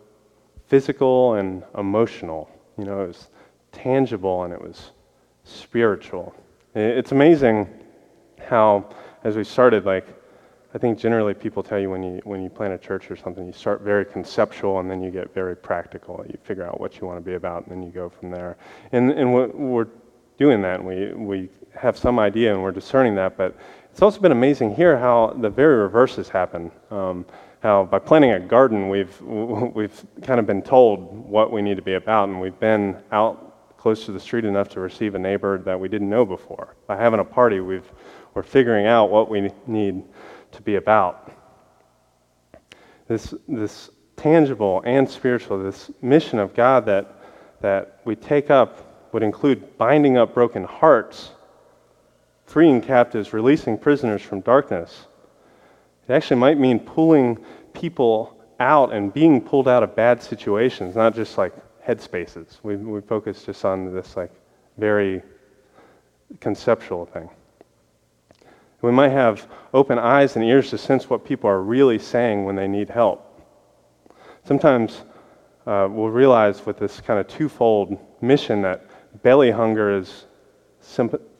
physical 0.68 1.36
and 1.36 1.64
emotional. 1.78 2.50
You 2.78 2.86
know, 2.86 3.04
it 3.04 3.08
was 3.08 3.28
tangible 3.72 4.44
and 4.44 4.54
it 4.54 4.62
was 4.62 4.92
spiritual. 5.44 6.36
It's 6.74 7.12
amazing 7.12 7.70
how, 8.40 8.90
as 9.24 9.36
we 9.36 9.44
started, 9.44 9.86
like, 9.86 10.08
I 10.74 10.78
think 10.78 11.00
generally 11.00 11.34
people 11.34 11.64
tell 11.64 11.80
you 11.80 11.90
when 11.90 12.04
you 12.04 12.22
when 12.26 12.44
you 12.44 12.50
plant 12.50 12.74
a 12.74 12.78
church 12.78 13.10
or 13.10 13.16
something, 13.16 13.46
you 13.46 13.54
start 13.54 13.80
very 13.80 14.04
conceptual 14.04 14.80
and 14.80 14.92
then 14.92 15.02
you 15.02 15.10
get 15.10 15.34
very 15.34 15.56
practical. 15.56 16.26
You 16.28 16.38
figure 16.44 16.68
out 16.68 16.82
what 16.82 17.00
you 17.00 17.08
want 17.08 17.18
to 17.18 17.22
be 17.22 17.36
about 17.36 17.66
and 17.66 17.72
then 17.72 17.82
you 17.82 17.92
go 17.92 18.10
from 18.10 18.30
there. 18.30 18.58
And 18.92 19.10
and 19.12 19.34
we're 19.34 19.88
doing 20.38 20.62
that 20.64 20.82
and 20.82 20.86
we 20.86 21.14
we 21.14 21.50
have 21.76 21.98
some 21.98 22.20
idea 22.20 22.54
and 22.54 22.62
we're 22.62 22.74
discerning 22.74 23.16
that, 23.16 23.38
but 23.38 23.56
it's 23.90 24.02
also 24.02 24.20
been 24.20 24.34
amazing 24.34 24.76
here 24.76 24.98
how 24.98 25.34
the 25.38 25.50
very 25.50 25.78
reverse 25.78 26.18
has 26.18 26.28
happened. 26.28 26.72
Um, 26.92 27.26
how 27.66 27.84
by 27.84 27.98
planting 27.98 28.32
a 28.32 28.40
garden, 28.40 28.90
we've, 28.90 29.20
we've 29.22 30.06
kind 30.22 30.40
of 30.40 30.46
been 30.46 30.62
told 30.62 31.28
what 31.28 31.52
we 31.52 31.64
need 31.64 31.78
to 31.78 31.82
be 31.82 31.96
about, 31.96 32.30
and 32.30 32.40
we've 32.40 32.60
been 32.60 32.96
out 33.12 33.76
close 33.76 34.06
to 34.06 34.12
the 34.12 34.20
street 34.20 34.46
enough 34.46 34.70
to 34.70 34.80
receive 34.80 35.16
a 35.16 35.20
neighbor 35.20 35.58
that 35.58 35.80
we 35.80 35.90
didn't 35.90 36.08
know 36.08 36.26
before. 36.26 36.76
By 36.86 36.96
having 36.96 37.20
a 37.20 37.24
party, 37.24 37.62
we've, 37.62 37.92
we're 38.36 38.44
figuring 38.44 38.86
out 38.86 39.10
what 39.10 39.32
we 39.32 39.50
need 39.66 40.04
to 40.52 40.62
be 40.62 40.76
about. 40.76 41.32
This, 43.08 43.34
this 43.48 43.90
tangible 44.16 44.84
and 44.86 45.10
spiritual, 45.10 45.58
this 45.58 45.90
mission 46.04 46.38
of 46.38 46.54
God 46.54 46.86
that, 46.86 47.20
that 47.62 48.00
we 48.06 48.16
take 48.16 48.52
up 48.52 49.10
would 49.12 49.24
include 49.24 49.76
binding 49.80 50.18
up 50.20 50.36
broken 50.36 50.64
hearts, 50.64 51.32
freeing 52.46 52.80
captives, 52.80 53.34
releasing 53.34 53.76
prisoners 53.76 54.22
from 54.22 54.42
darkness. 54.42 55.08
It 56.08 56.14
actually 56.14 56.38
might 56.38 56.60
mean 56.60 56.80
pulling 56.80 57.44
people 57.74 58.38
out 58.60 58.94
and 58.94 59.14
being 59.14 59.42
pulled 59.42 59.68
out 59.68 59.84
of 59.84 59.96
bad 59.96 60.22
situations, 60.22 60.96
not 60.96 61.16
just 61.16 61.38
like 61.38 61.54
headspaces. 61.86 62.58
We, 62.64 62.76
we 62.76 63.02
focus 63.02 63.44
just 63.44 63.66
on 63.66 63.94
this 63.94 64.16
like 64.16 64.32
very 64.78 65.22
conceptual 66.40 67.06
thing. 67.06 67.30
We 68.82 68.92
might 68.92 69.12
have 69.12 69.48
open 69.74 69.98
eyes 69.98 70.36
and 70.36 70.46
ears 70.46 70.70
to 70.70 70.78
sense 70.78 71.10
what 71.10 71.26
people 71.26 71.50
are 71.50 71.62
really 71.62 71.98
saying 71.98 72.46
when 72.46 72.56
they 72.56 72.68
need 72.68 72.90
help. 72.90 73.42
Sometimes 74.44 75.04
uh, 75.66 75.88
we'll 75.90 76.10
realize 76.10 76.66
with 76.66 76.78
this 76.78 77.02
kind 77.02 77.20
of 77.20 77.28
twofold 77.28 77.98
mission 78.22 78.62
that 78.62 78.86
belly 79.24 79.50
hunger 79.50 79.98
is 79.98 80.26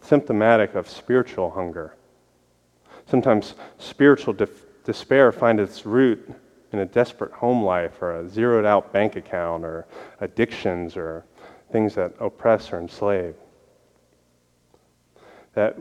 symptomatic 0.02 0.74
of 0.74 0.90
spiritual 0.90 1.52
hunger. 1.52 1.96
Sometimes 3.08 3.56
spiritual 3.78 4.36
despair 4.84 5.32
finds 5.32 5.62
its 5.62 5.86
root 5.86 6.34
in 6.72 6.80
a 6.80 6.86
desperate 6.86 7.32
home 7.32 7.64
life 7.64 8.02
or 8.02 8.20
a 8.20 8.30
zeroed 8.30 8.66
out 8.66 8.92
bank 8.92 9.16
account 9.16 9.64
or 9.64 9.86
addictions 10.22 10.98
or 10.98 11.24
things 11.72 11.96
that 11.96 12.14
oppress 12.20 12.72
or 12.74 12.80
enslave. 12.80 13.36
That 15.54 15.78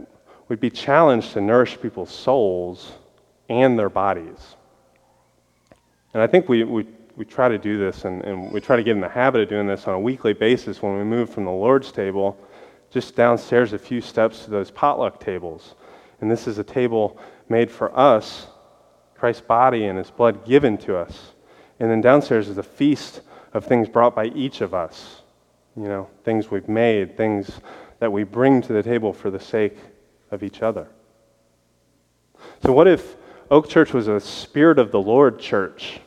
we'd 0.49 0.61
be 0.61 0.71
challenged 0.71 1.33
to 1.33 1.41
nourish 1.41 1.81
people's 1.81 2.11
souls 2.11 2.93
and 3.49 3.79
their 3.79 3.91
bodies. 3.91 4.57
And 6.13 6.23
I 6.23 6.27
think 6.27 6.49
we, 6.49 6.65
we, 6.65 6.87
we 7.17 7.25
try 7.25 7.49
to 7.49 7.59
do 7.59 7.79
this 7.79 8.05
and, 8.05 8.23
and 8.23 8.53
we 8.53 8.61
try 8.61 8.77
to 8.77 8.83
get 8.83 8.93
in 8.93 9.01
the 9.01 9.09
habit 9.09 9.41
of 9.41 9.49
doing 9.49 9.67
this 9.67 9.89
on 9.89 9.95
a 9.95 10.01
weekly 10.01 10.33
basis 10.33 10.81
when 10.83 10.97
we 10.97 11.05
move 11.05 11.31
from 11.31 11.45
the 11.45 11.51
Lord's 11.51 11.91
table 11.91 12.39
just 12.91 13.17
downstairs 13.17 13.73
a 13.73 13.79
few 13.79 14.01
steps 14.01 14.45
to 14.45 14.51
those 14.51 14.71
potluck 14.71 15.19
tables. 15.19 15.75
And 16.21 16.31
this 16.31 16.47
is 16.47 16.59
a 16.59 16.65
table 16.65 17.19
made 17.49 17.71
for 17.71 17.97
us, 17.99 18.47
Christ's 19.15 19.43
body 19.43 19.87
and 19.87 19.99
his 19.99 20.11
blood 20.11 20.45
given 20.45 20.77
to 20.79 20.97
us. 20.97 21.33
And 21.81 21.91
then 21.91 22.01
downstairs 22.01 22.49
is 22.49 22.59
a 22.59 22.63
feast 22.63 23.21
of 23.53 23.65
things 23.65 23.89
brought 23.89 24.15
by 24.15 24.27
each 24.27 24.61
of 24.61 24.75
us. 24.75 25.23
You 25.77 25.85
know, 25.85 26.09
things 26.25 26.51
we've 26.51 26.69
made, 26.69 27.17
things 27.17 27.61
that 27.99 28.13
we 28.13 28.23
bring 28.23 28.63
to 28.63 28.73
the 28.73 28.83
table 28.83 29.13
for 29.13 29.31
the 29.31 29.41
sake 29.41 29.77
of 30.31 30.43
each 30.43 30.63
other. 30.63 30.87
So, 32.65 32.73
what 32.73 32.87
if 32.87 33.17
Oak 33.51 33.69
Church 33.69 33.93
was 33.93 34.09
a 34.09 34.21
Spirit 34.21 34.79
of 34.79 34.91
the 34.91 35.01
Lord 35.01 35.39
church? 35.39 36.01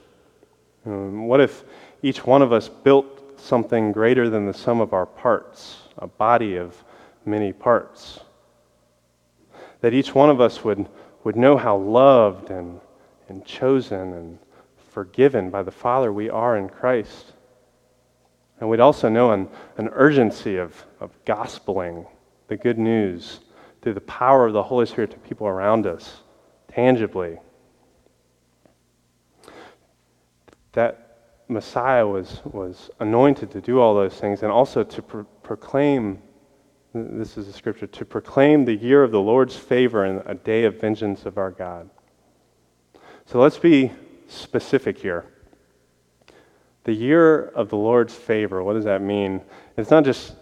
Um, 0.86 1.28
what 1.28 1.42
if 1.42 1.64
each 2.02 2.26
one 2.26 2.42
of 2.42 2.54
us 2.54 2.70
built 2.70 3.40
something 3.40 3.92
greater 3.92 4.30
than 4.30 4.46
the 4.46 4.54
sum 4.54 4.80
of 4.80 4.94
our 4.94 5.06
parts, 5.06 5.78
a 5.98 6.08
body 6.08 6.56
of 6.56 6.84
many 7.26 7.52
parts? 7.52 8.20
That 9.82 9.94
each 9.94 10.16
one 10.16 10.30
of 10.30 10.42
us 10.42 10.64
would, 10.64 10.88
would 11.24 11.36
know 11.36 11.58
how 11.58 11.78
loved 11.78 12.50
and, 12.50 12.80
and 13.30 13.46
chosen 13.46 14.14
and 14.14 14.40
forgiven 14.92 15.50
by 15.50 15.64
the 15.64 15.72
Father 15.72 16.12
we 16.12 16.30
are 16.30 16.58
in 16.58 16.70
Christ. 16.70 17.34
And 18.60 18.70
we'd 18.70 18.80
also 18.80 19.10
know 19.10 19.32
an, 19.32 19.48
an 19.78 19.90
urgency 19.90 20.58
of, 20.58 20.86
of 21.00 21.12
gospeling 21.26 22.08
the 22.48 22.58
good 22.58 22.80
news 22.80 23.42
through 23.82 23.94
the 23.94 24.02
power 24.02 24.48
of 24.48 24.54
the 24.54 24.64
Holy 24.64 24.86
Spirit 24.86 25.12
to 25.12 25.18
people 25.18 25.48
around 25.48 25.86
us, 25.86 26.22
tangibly. 26.72 27.38
That 30.74 31.08
Messiah 31.48 32.06
was, 32.06 32.42
was 32.44 32.90
anointed 33.00 33.52
to 33.52 33.62
do 33.62 33.80
all 33.80 33.96
those 33.96 34.16
things 34.16 34.44
and 34.44 34.52
also 34.52 34.84
to 34.84 35.02
pro- 35.02 35.24
proclaim, 35.44 36.22
this 37.20 37.38
is 37.38 37.48
a 37.48 37.54
scripture, 37.54 37.88
to 37.88 38.06
proclaim 38.06 38.66
the 38.66 38.76
year 38.76 39.04
of 39.04 39.12
the 39.12 39.22
Lord's 39.22 39.56
favor 39.56 40.06
and 40.06 40.22
a 40.26 40.36
day 40.36 40.64
of 40.64 40.80
vengeance 40.80 41.26
of 41.26 41.38
our 41.38 41.52
God. 41.52 41.90
So 43.26 43.40
let's 43.40 43.58
be 43.58 43.92
specific 44.28 44.98
here. 44.98 45.26
The 46.86 46.94
year 46.94 47.50
of 47.50 47.70
the 47.70 47.76
Lord's 47.76 48.16
favor, 48.16 48.64
what 48.64 48.74
does 48.74 48.86
that 48.86 49.02
mean? 49.02 49.42
It's 49.76 49.92
not 49.92 50.06
just 50.06 50.36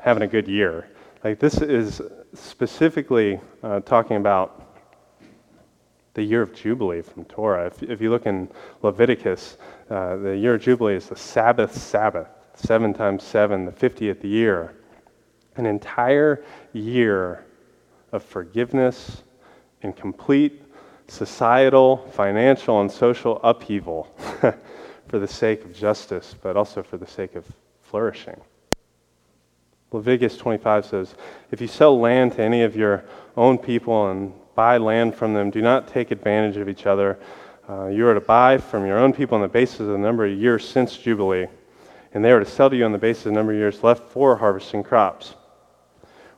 having 0.00 0.22
a 0.22 0.26
good 0.26 0.48
year. 0.48 0.88
Like, 1.22 1.38
this 1.38 1.60
is 1.60 2.00
specifically 2.34 3.40
uh, 3.62 3.80
talking 3.80 4.16
about 4.16 4.62
the 6.14 6.22
year 6.22 6.42
of 6.42 6.54
Jubilee 6.54 7.02
from 7.02 7.24
Torah. 7.24 7.66
If, 7.66 7.82
if 7.82 8.00
you 8.00 8.10
look 8.10 8.26
in 8.26 8.48
Leviticus, 8.82 9.56
uh, 9.90 10.16
the 10.16 10.36
year 10.36 10.54
of 10.54 10.62
Jubilee 10.62 10.94
is 10.94 11.08
the 11.08 11.16
Sabbath 11.16 11.74
Sabbath, 11.76 12.28
seven 12.54 12.92
times 12.92 13.22
seven, 13.22 13.64
the 13.64 13.72
50th 13.72 14.24
year. 14.24 14.74
An 15.56 15.66
entire 15.66 16.44
year 16.72 17.44
of 18.12 18.22
forgiveness 18.22 19.22
and 19.82 19.96
complete 19.96 20.62
societal, 21.08 22.08
financial, 22.12 22.80
and 22.80 22.90
social 22.90 23.40
upheaval 23.42 24.04
for 25.08 25.18
the 25.18 25.28
sake 25.28 25.64
of 25.64 25.74
justice, 25.74 26.34
but 26.42 26.56
also 26.56 26.82
for 26.82 26.96
the 26.96 27.06
sake 27.06 27.34
of 27.34 27.46
flourishing. 27.82 28.40
Leviticus 29.92 30.38
25 30.38 30.86
says, 30.86 31.14
If 31.50 31.60
you 31.60 31.66
sell 31.66 31.98
land 32.00 32.32
to 32.32 32.42
any 32.42 32.62
of 32.62 32.74
your 32.74 33.04
own 33.36 33.58
people 33.58 34.10
and 34.10 34.32
buy 34.54 34.78
land 34.78 35.14
from 35.14 35.34
them, 35.34 35.50
do 35.50 35.60
not 35.60 35.88
take 35.88 36.10
advantage 36.10 36.56
of 36.56 36.68
each 36.68 36.86
other. 36.86 37.18
Uh, 37.68 37.86
you 37.86 38.06
are 38.06 38.14
to 38.14 38.20
buy 38.20 38.58
from 38.58 38.86
your 38.86 38.98
own 38.98 39.12
people 39.12 39.34
on 39.34 39.42
the 39.42 39.48
basis 39.48 39.80
of 39.80 39.88
the 39.88 39.98
number 39.98 40.24
of 40.24 40.32
years 40.32 40.66
since 40.66 40.96
Jubilee, 40.96 41.46
and 42.14 42.24
they 42.24 42.32
are 42.32 42.40
to 42.40 42.46
sell 42.46 42.70
to 42.70 42.76
you 42.76 42.84
on 42.84 42.92
the 42.92 42.98
basis 42.98 43.26
of 43.26 43.32
the 43.32 43.36
number 43.36 43.52
of 43.52 43.58
years 43.58 43.82
left 43.82 44.08
for 44.10 44.36
harvesting 44.36 44.82
crops. 44.82 45.34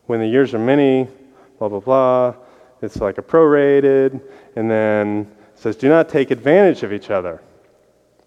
When 0.06 0.20
the 0.20 0.26
years 0.26 0.54
are 0.54 0.58
many, 0.58 1.08
blah, 1.58 1.68
blah, 1.68 1.80
blah, 1.80 2.34
it's 2.82 2.96
like 2.96 3.18
a 3.18 3.22
prorated, 3.22 4.20
and 4.56 4.70
then 4.70 5.30
says, 5.54 5.76
Do 5.76 5.88
not 5.88 6.08
take 6.08 6.30
advantage 6.30 6.82
of 6.82 6.92
each 6.92 7.10
other. 7.10 7.42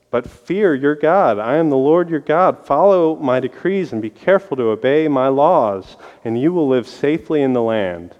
But 0.09 0.29
fear 0.29 0.73
your 0.73 0.95
God. 0.95 1.37
I 1.37 1.57
am 1.57 1.69
the 1.69 1.77
Lord 1.77 2.09
your 2.09 2.21
God. 2.21 2.65
Follow 2.65 3.17
my 3.17 3.39
decrees 3.39 3.91
and 3.91 4.01
be 4.01 4.09
careful 4.09 4.55
to 4.57 4.69
obey 4.69 5.07
my 5.07 5.27
laws, 5.27 5.97
and 6.23 6.39
you 6.39 6.53
will 6.53 6.67
live 6.67 6.87
safely 6.87 7.41
in 7.41 7.53
the 7.53 7.61
land. 7.61 8.15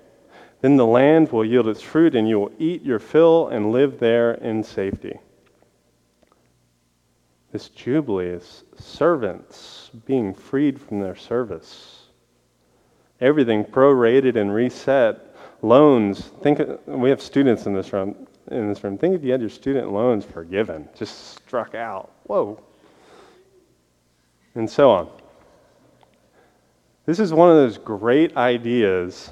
Then 0.62 0.76
the 0.76 0.86
land 0.86 1.32
will 1.32 1.46
yield 1.46 1.68
its 1.68 1.82
fruit, 1.82 2.16
and 2.16 2.28
you 2.28 2.40
will 2.40 2.52
eat 2.60 2.84
your 2.84 3.00
fill 3.00 3.48
and 3.48 3.72
live 3.72 4.00
there 4.00 4.34
in 4.34 4.64
safety. 4.64 5.20
This 7.52 7.70
Jubilee 7.70 8.28
is 8.28 8.66
servants 8.78 9.90
being 10.06 10.34
freed 10.34 10.82
from 10.82 11.00
their 11.00 11.16
service. 11.16 11.97
Everything 13.22 13.64
prorated 13.64 14.36
and 14.36 14.54
reset. 14.54 15.24
Loans. 15.62 16.32
Think 16.44 16.62
we 16.86 17.10
have 17.10 17.22
students 17.22 17.66
in 17.66 17.74
this 17.74 17.92
room 17.92 18.28
in 18.52 18.70
this 18.70 18.84
room, 18.84 18.98
think 18.98 19.16
if 19.16 19.24
you 19.24 19.32
had 19.32 19.42
your 19.42 19.50
student 19.50 19.92
loans 19.92 20.24
forgiven, 20.26 20.88
just 20.96 21.36
struck 21.36 21.76
out. 21.76 22.12
Whoa. 22.24 22.62
And 24.56 24.70
so 24.70 24.90
on. 24.90 25.10
This 27.06 27.20
is 27.20 27.34
one 27.34 27.50
of 27.50 27.56
those 27.56 27.78
great 27.78 28.36
ideas 28.36 29.32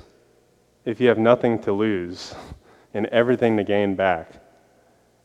if 0.85 0.99
you 0.99 1.07
have 1.07 1.17
nothing 1.17 1.59
to 1.59 1.71
lose 1.71 2.35
and 2.93 3.05
everything 3.07 3.57
to 3.57 3.63
gain 3.63 3.95
back. 3.95 4.31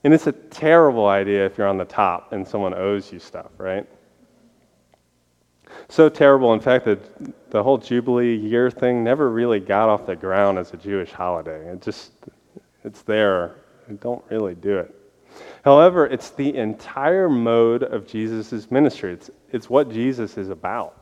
And 0.03 0.15
it's 0.15 0.27
a 0.27 0.33
terrible 0.33 1.07
idea 1.07 1.45
if 1.45 1.59
you're 1.59 1.69
on 1.69 1.77
the 1.77 1.85
top 1.85 2.33
and 2.33 2.47
someone 2.47 2.75
owes 2.75 3.13
you 3.13 3.19
stuff, 3.19 3.51
right? 3.59 3.87
So 5.89 6.09
terrible, 6.09 6.53
in 6.55 6.61
fact, 6.61 6.87
that 6.87 6.99
the 7.51 7.63
whole 7.63 7.79
Jubilee 7.79 8.37
year 8.37 8.71
thing 8.71 9.05
never 9.05 9.31
really 9.31 9.61
got 9.61 9.89
off 9.89 10.07
the 10.07 10.17
ground 10.17 10.59
as 10.59 10.73
a 10.73 10.77
Jewish 10.77 11.13
holiday. 11.13 11.71
It 11.71 11.83
just, 11.83 12.13
it's 12.85 13.03
there 13.03 13.57
don't 13.99 14.25
really 14.31 14.55
do 14.55 14.79
it. 14.79 14.95
However, 15.65 16.07
it's 16.07 16.31
the 16.31 16.57
entire 16.57 17.29
mode 17.29 17.83
of 17.83 18.07
Jesus' 18.07 18.71
ministry. 18.71 19.13
It's, 19.13 19.31
it's 19.53 19.71
what 19.71 19.91
Jesus 19.91 20.37
is 20.37 20.49
about. 20.49 20.97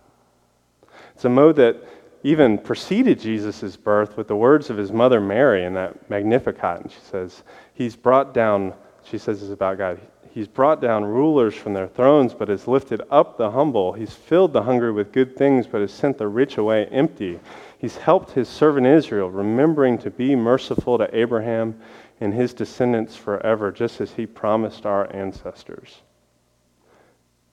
It's 1.14 1.24
a 1.24 1.28
mode 1.28 1.56
that 1.56 1.76
even 2.22 2.58
preceded 2.58 3.20
Jesus' 3.20 3.76
birth 3.76 4.16
with 4.16 4.28
the 4.28 4.36
words 4.36 4.70
of 4.70 4.76
his 4.76 4.92
mother 4.92 5.20
Mary 5.20 5.64
in 5.64 5.74
that 5.74 6.10
Magnificat. 6.10 6.82
And 6.82 6.90
she 6.90 7.00
says, 7.00 7.42
He's 7.74 7.94
brought 7.94 8.34
down, 8.34 8.74
she 9.04 9.18
says 9.18 9.40
this 9.40 9.50
about 9.50 9.78
God, 9.78 10.00
He's 10.38 10.46
brought 10.46 10.80
down 10.80 11.04
rulers 11.04 11.56
from 11.56 11.74
their 11.74 11.88
thrones, 11.88 12.32
but 12.32 12.46
has 12.46 12.68
lifted 12.68 13.02
up 13.10 13.36
the 13.36 13.50
humble. 13.50 13.92
He's 13.92 14.14
filled 14.14 14.52
the 14.52 14.62
hungry 14.62 14.92
with 14.92 15.10
good 15.10 15.36
things, 15.36 15.66
but 15.66 15.80
has 15.80 15.90
sent 15.90 16.16
the 16.16 16.28
rich 16.28 16.58
away 16.58 16.86
empty. 16.92 17.40
He's 17.76 17.96
helped 17.96 18.30
his 18.30 18.48
servant 18.48 18.86
Israel, 18.86 19.32
remembering 19.32 19.98
to 19.98 20.12
be 20.12 20.36
merciful 20.36 20.96
to 20.96 21.12
Abraham 21.12 21.80
and 22.20 22.32
his 22.32 22.54
descendants 22.54 23.16
forever, 23.16 23.72
just 23.72 24.00
as 24.00 24.12
he 24.12 24.26
promised 24.26 24.86
our 24.86 25.12
ancestors. 25.12 26.02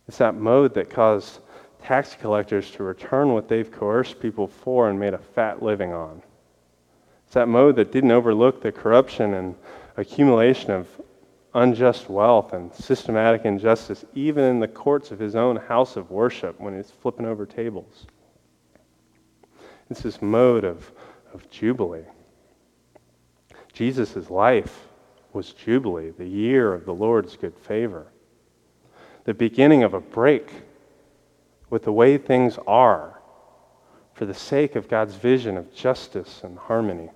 It's 0.07 0.19
that 0.19 0.35
mode 0.35 0.75
that 0.75 0.91
caused 0.91 1.39
tax 1.81 2.13
collectors 2.13 2.69
to 2.69 2.83
return 2.83 3.33
what 3.33 3.47
they've 3.47 3.71
coerced 3.71 4.19
people 4.19 4.45
for 4.45 4.91
and 4.91 4.99
made 4.99 5.15
a 5.15 5.17
fat 5.33 5.63
living 5.63 5.91
on. 5.91 6.21
It's 7.25 7.33
that 7.33 7.47
mode 7.47 7.77
that 7.77 7.91
didn't 7.91 8.11
overlook 8.11 8.61
the 8.61 8.71
corruption 8.71 9.33
and 9.33 9.55
accumulation 9.97 10.69
of 10.69 10.87
unjust 11.55 12.09
wealth 12.09 12.53
and 12.53 12.73
systematic 12.73 13.45
injustice, 13.45 14.05
even 14.13 14.43
in 14.43 14.59
the 14.59 14.67
courts 14.67 15.09
of 15.11 15.19
his 15.19 15.35
own 15.35 15.55
house 15.55 15.95
of 15.95 16.11
worship 16.11 16.59
when 16.59 16.75
he's 16.75 16.91
flipping 16.91 17.25
over 17.25 17.45
tables. 17.45 18.05
It's 19.89 20.01
this 20.01 20.21
mode 20.21 20.63
of, 20.63 20.91
of 21.33 21.49
jubilee. 21.49 22.05
Jesus' 23.73 24.29
life 24.29 24.87
was 25.33 25.51
Jubilee, 25.51 26.11
the 26.11 26.27
year 26.27 26.73
of 26.73 26.85
the 26.85 26.93
Lord's 26.93 27.35
good 27.35 27.57
favor, 27.57 28.07
the 29.25 29.33
beginning 29.33 29.83
of 29.83 29.93
a 29.93 29.99
break 29.99 30.49
with 31.69 31.83
the 31.83 31.91
way 31.91 32.17
things 32.17 32.57
are 32.65 33.21
for 34.13 34.25
the 34.25 34.33
sake 34.33 34.75
of 34.75 34.87
God's 34.87 35.15
vision 35.15 35.57
of 35.57 35.73
justice 35.73 36.41
and 36.43 36.57
harmony. 36.57 37.09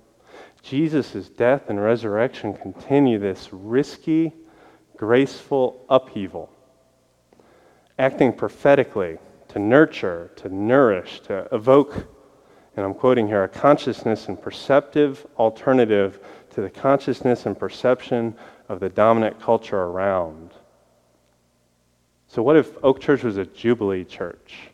Jesus' 0.62 1.28
death 1.28 1.68
and 1.68 1.82
resurrection 1.82 2.54
continue 2.54 3.18
this 3.18 3.48
risky, 3.52 4.32
graceful 4.96 5.84
upheaval, 5.88 6.50
acting 7.98 8.32
prophetically 8.32 9.18
to 9.48 9.58
nurture, 9.58 10.30
to 10.36 10.48
nourish, 10.48 11.20
to 11.20 11.48
evoke, 11.52 12.06
and 12.76 12.86
I'm 12.86 12.94
quoting 12.94 13.26
here, 13.26 13.42
a 13.42 13.48
consciousness 13.48 14.28
and 14.28 14.40
perceptive 14.40 15.26
alternative 15.38 16.20
to 16.50 16.60
the 16.60 16.70
consciousness 16.70 17.46
and 17.46 17.58
perception 17.58 18.36
of 18.68 18.80
the 18.80 18.88
dominant 18.88 19.40
culture 19.40 19.80
around. 19.80 20.52
So, 22.28 22.42
what 22.42 22.56
if 22.56 22.72
Oak 22.84 23.00
Church 23.00 23.24
was 23.24 23.38
a 23.38 23.44
Jubilee 23.44 24.04
church? 24.04 24.68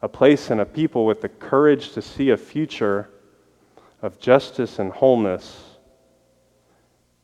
A 0.00 0.08
place 0.08 0.50
and 0.50 0.60
a 0.60 0.64
people 0.64 1.04
with 1.04 1.20
the 1.20 1.28
courage 1.28 1.90
to 1.92 2.02
see 2.02 2.30
a 2.30 2.36
future 2.36 3.10
of 4.02 4.18
justice 4.18 4.78
and 4.78 4.92
wholeness, 4.92 5.62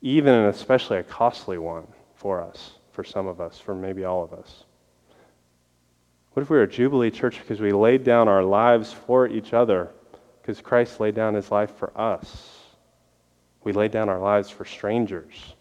even 0.03 0.35
and 0.35 0.55
especially 0.55 0.99
a 0.99 1.03
costly 1.03 1.59
one 1.59 1.87
for 2.15 2.43
us, 2.43 2.73
for 2.93 3.05
some 3.05 3.27
of 3.27 3.41
us, 3.41 3.59
for 3.59 3.75
maybe 3.75 4.05
all 4.05 4.23
of 4.23 4.33
us. 4.33 4.65
What 6.33 6.43
if 6.43 6.51
we 6.51 6.57
were 6.57 6.65
a 6.65 6.69
Jubilee 6.69 7.11
church 7.11 7.39
because 7.39 7.61
we 7.61 7.73
laid 7.73 8.03
down 8.03 8.27
our 8.27 8.43
lives 8.43 8.93
for 8.93 9.29
each 9.29 9.53
other 9.53 9.91
because 10.43 10.61
Christ 10.61 10.99
laid 10.99 11.15
down 11.15 11.35
his 11.35 11.51
life 11.51 11.71
for 11.77 11.99
us? 11.99 12.59
We 13.63 13.73
laid 13.73 13.93
down 13.93 14.09
our 14.09 14.19
lives 14.19 14.51
for 14.51 14.65
strangers 14.65 15.55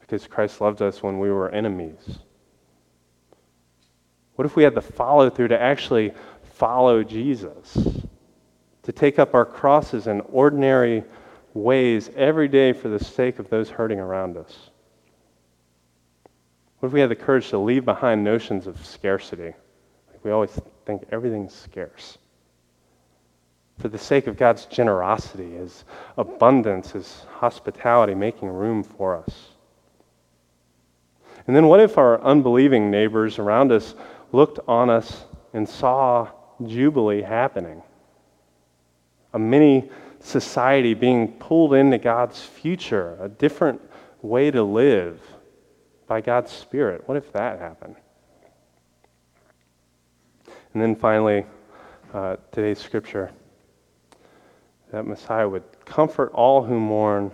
because 0.00 0.26
Christ 0.26 0.60
loved 0.60 0.82
us 0.82 1.02
when 1.02 1.18
we 1.18 1.30
were 1.30 1.48
enemies. 1.48 2.18
What 4.36 4.44
if 4.44 4.56
we 4.56 4.62
had 4.62 4.74
the 4.74 4.82
follow 4.82 5.30
through 5.30 5.48
to 5.48 5.60
actually 5.60 6.12
follow 6.54 7.02
Jesus? 7.02 7.76
To 8.84 8.92
take 8.92 9.18
up 9.18 9.34
our 9.34 9.44
crosses 9.44 10.06
in 10.06 10.20
ordinary 10.22 11.04
ways 11.54 12.10
every 12.16 12.48
day 12.48 12.72
for 12.72 12.88
the 12.88 13.02
sake 13.02 13.38
of 13.38 13.48
those 13.48 13.70
hurting 13.70 14.00
around 14.00 14.36
us? 14.36 14.70
What 16.80 16.88
if 16.88 16.92
we 16.92 17.00
had 17.00 17.10
the 17.10 17.16
courage 17.16 17.50
to 17.50 17.58
leave 17.58 17.84
behind 17.84 18.24
notions 18.24 18.66
of 18.66 18.84
scarcity? 18.84 19.54
Like 20.10 20.24
we 20.24 20.30
always 20.30 20.58
think 20.84 21.04
everything's 21.12 21.54
scarce 21.54 22.18
for 23.82 23.88
the 23.88 23.98
sake 23.98 24.28
of 24.28 24.36
God's 24.36 24.66
generosity, 24.66 25.52
His 25.52 25.84
abundance, 26.16 26.92
His 26.92 27.26
hospitality, 27.32 28.14
making 28.14 28.48
room 28.48 28.84
for 28.84 29.16
us. 29.16 29.48
And 31.46 31.56
then 31.56 31.66
what 31.66 31.80
if 31.80 31.98
our 31.98 32.22
unbelieving 32.22 32.90
neighbors 32.90 33.40
around 33.40 33.72
us 33.72 33.96
looked 34.30 34.60
on 34.68 34.88
us 34.88 35.24
and 35.52 35.68
saw 35.68 36.28
Jubilee 36.64 37.22
happening? 37.22 37.82
A 39.32 39.38
mini 39.38 39.90
society 40.20 40.94
being 40.94 41.32
pulled 41.32 41.74
into 41.74 41.98
God's 41.98 42.40
future, 42.42 43.16
a 43.20 43.28
different 43.28 43.80
way 44.22 44.50
to 44.50 44.62
live 44.62 45.20
by 46.06 46.20
God's 46.20 46.52
Spirit. 46.52 47.06
What 47.06 47.16
if 47.16 47.32
that 47.32 47.58
happened? 47.58 47.96
And 50.74 50.82
then 50.82 50.96
finally, 50.96 51.44
uh, 52.14 52.36
today's 52.50 52.78
scripture 52.78 53.30
that 54.90 55.06
Messiah 55.06 55.48
would 55.48 55.64
comfort 55.84 56.30
all 56.34 56.62
who 56.62 56.78
mourn, 56.78 57.30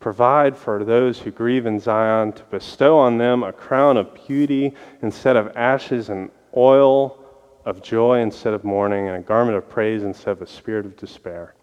provide 0.00 0.56
for 0.56 0.82
those 0.82 1.18
who 1.18 1.30
grieve 1.30 1.66
in 1.66 1.78
Zion, 1.78 2.32
to 2.32 2.42
bestow 2.44 2.98
on 2.98 3.18
them 3.18 3.42
a 3.42 3.52
crown 3.52 3.96
of 3.96 4.14
beauty 4.26 4.74
instead 5.02 5.36
of 5.36 5.54
ashes, 5.56 6.08
and 6.08 6.30
oil 6.56 7.23
of 7.64 7.82
joy 7.82 8.20
instead 8.20 8.54
of 8.54 8.64
mourning, 8.64 9.08
and 9.08 9.16
a 9.16 9.20
garment 9.20 9.56
of 9.56 9.68
praise 9.68 10.02
instead 10.02 10.32
of 10.32 10.42
a 10.42 10.46
spirit 10.46 10.86
of 10.86 10.96
despair. 10.96 11.54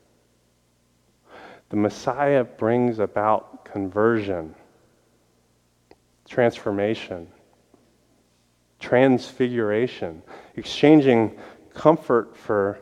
The 1.70 1.76
Messiah 1.78 2.44
brings 2.44 3.00
about 3.00 3.66
conversion, 3.66 4.56
transformation, 6.28 7.28
transfiguration, 8.80 10.22
exchanging 10.56 11.38
comfort 11.74 12.36
for 12.36 12.80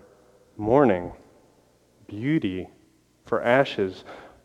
mourning 0.58 1.12
beauty 2.10 2.68
for 3.26 3.42
ashes, 3.44 4.04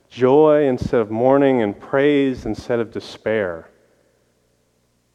joy 0.08 0.66
instead 0.66 1.00
of 1.00 1.10
mourning, 1.10 1.62
and 1.62 1.78
praise 1.78 2.46
instead 2.46 2.78
of 2.78 2.92
despair. 2.92 3.68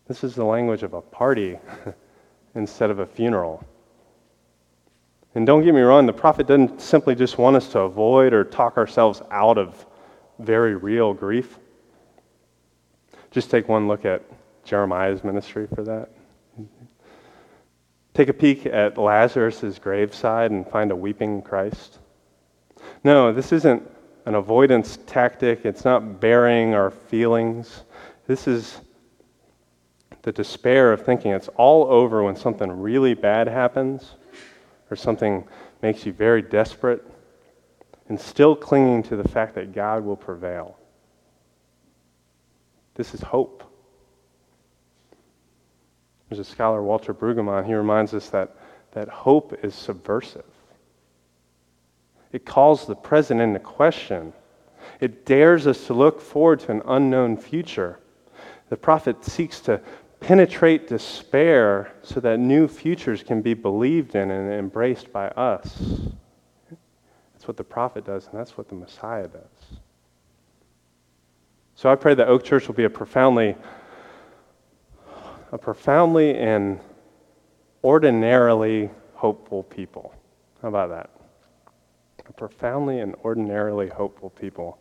This 0.07 0.23
is 0.23 0.35
the 0.35 0.43
language 0.43 0.83
of 0.83 0.93
a 0.93 1.01
party 1.01 1.59
instead 2.55 2.89
of 2.89 2.99
a 2.99 3.05
funeral. 3.05 3.63
And 5.35 5.45
don't 5.45 5.63
get 5.63 5.73
me 5.73 5.81
wrong, 5.81 6.05
the 6.05 6.13
prophet 6.13 6.47
doesn't 6.47 6.81
simply 6.81 7.15
just 7.15 7.37
want 7.37 7.55
us 7.55 7.69
to 7.69 7.81
avoid 7.81 8.33
or 8.33 8.43
talk 8.43 8.77
ourselves 8.77 9.21
out 9.31 9.57
of 9.57 9.85
very 10.39 10.75
real 10.75 11.13
grief. 11.13 11.59
Just 13.31 13.51
take 13.51 13.69
one 13.69 13.87
look 13.87 14.05
at 14.05 14.23
Jeremiah's 14.63 15.23
ministry 15.23 15.67
for 15.67 15.83
that. 15.83 16.09
Take 18.13 18.29
a 18.29 18.33
peek 18.33 18.65
at 18.65 18.97
Lazarus' 18.97 19.77
graveside 19.79 20.51
and 20.51 20.67
find 20.67 20.91
a 20.91 20.95
weeping 20.95 21.41
Christ. 21.41 21.99
No, 23.03 23.31
this 23.31 23.51
isn't 23.51 23.87
an 24.25 24.35
avoidance 24.35 24.97
tactic. 25.05 25.63
It's 25.63 25.85
not 25.85 26.19
burying 26.19 26.73
our 26.73 26.89
feelings. 26.89 27.83
This 28.27 28.47
is 28.47 28.81
the 30.23 30.31
despair 30.31 30.91
of 30.91 31.05
thinking 31.05 31.31
it's 31.31 31.47
all 31.55 31.85
over 31.85 32.23
when 32.23 32.35
something 32.35 32.69
really 32.69 33.13
bad 33.13 33.47
happens 33.47 34.15
or 34.91 34.95
something 34.95 35.47
makes 35.81 36.05
you 36.05 36.11
very 36.11 36.41
desperate 36.41 37.05
and 38.09 38.19
still 38.19 38.55
clinging 38.55 39.03
to 39.03 39.15
the 39.15 39.27
fact 39.27 39.55
that 39.55 39.73
God 39.73 40.03
will 40.03 40.17
prevail. 40.17 40.77
This 42.95 43.13
is 43.13 43.21
hope. 43.21 43.63
There's 46.27 46.39
a 46.39 46.43
scholar, 46.43 46.83
Walter 46.83 47.13
Brueggemann, 47.13 47.65
he 47.65 47.73
reminds 47.73 48.13
us 48.13 48.29
that, 48.29 48.55
that 48.91 49.07
hope 49.07 49.57
is 49.63 49.73
subversive. 49.73 50.43
It 52.31 52.45
calls 52.45 52.85
the 52.85 52.95
present 52.95 53.41
into 53.41 53.59
question. 53.59 54.33
It 54.99 55.25
dares 55.25 55.65
us 55.65 55.87
to 55.87 55.93
look 55.93 56.21
forward 56.21 56.59
to 56.61 56.71
an 56.71 56.81
unknown 56.85 57.37
future. 57.37 57.99
The 58.69 58.77
prophet 58.77 59.23
seeks 59.23 59.59
to 59.61 59.81
penetrate 60.29 60.87
despair 60.87 61.91
so 62.03 62.19
that 62.19 62.37
new 62.37 62.67
futures 62.67 63.23
can 63.23 63.41
be 63.41 63.55
believed 63.55 64.13
in 64.13 64.29
and 64.29 64.53
embraced 64.53 65.11
by 65.11 65.27
us. 65.29 65.81
That's 67.33 67.47
what 67.47 67.57
the 67.57 67.63
prophet 67.63 68.05
does, 68.05 68.27
and 68.27 68.39
that's 68.39 68.55
what 68.55 68.69
the 68.69 68.75
Messiah 68.75 69.27
does. 69.27 69.79
So 71.73 71.89
I 71.89 71.95
pray 71.95 72.13
that 72.13 72.27
Oak 72.27 72.43
Church 72.43 72.67
will 72.67 72.75
be 72.75 72.83
a 72.83 72.89
profoundly, 72.91 73.55
a 75.51 75.57
profoundly 75.57 76.37
and 76.37 76.79
ordinarily 77.83 78.91
hopeful 79.15 79.63
people. 79.63 80.13
How 80.61 80.67
about 80.67 80.89
that? 80.89 81.09
a 82.27 82.33
profoundly 82.33 82.99
and 82.99 83.15
ordinarily 83.25 83.87
hopeful 83.87 84.29
people. 84.29 84.77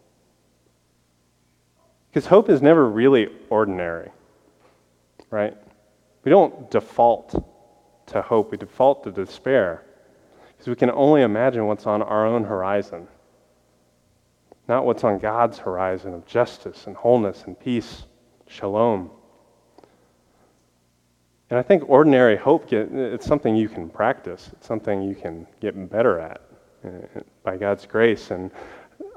Because 2.11 2.27
hope 2.27 2.51
is 2.51 2.61
never 2.61 2.87
really 2.87 3.29
ordinary, 3.49 4.11
right? 5.31 5.57
We 6.25 6.31
don't 6.31 6.71
default 6.71 7.45
to 8.07 8.23
hope, 8.23 8.51
we 8.51 8.57
default 8.57 9.05
to 9.05 9.13
despair. 9.13 9.85
Because 10.49 10.69
we 10.69 10.77
can 10.77 10.91
only 10.91 11.23
imagine 11.23 11.67
what's 11.67 11.87
on 11.87 12.03
our 12.03 12.27
own 12.27 12.45
horizon, 12.45 13.07
not 14.67 14.85
what's 14.85 15.05
on 15.05 15.19
God's 15.19 15.59
horizon 15.59 16.15
of 16.15 16.27
justice 16.27 16.87
and 16.87 16.97
wholeness 16.97 17.45
and 17.47 17.59
peace, 17.59 18.05
shalom. 18.49 19.11
And 21.51 21.59
I 21.59 21.63
think 21.63 21.89
ordinary 21.89 22.37
hope, 22.37 22.73
it's 22.73 23.25
something 23.25 23.57
you 23.57 23.69
can 23.69 23.89
practice. 23.89 24.51
It's 24.53 24.67
something 24.67 25.03
you 25.03 25.15
can 25.15 25.47
get 25.61 25.91
better 25.91 26.19
at. 26.19 26.43
Uh, 26.85 26.91
by 27.43 27.57
God's 27.57 27.87
grace. 27.87 28.31
And 28.31 28.53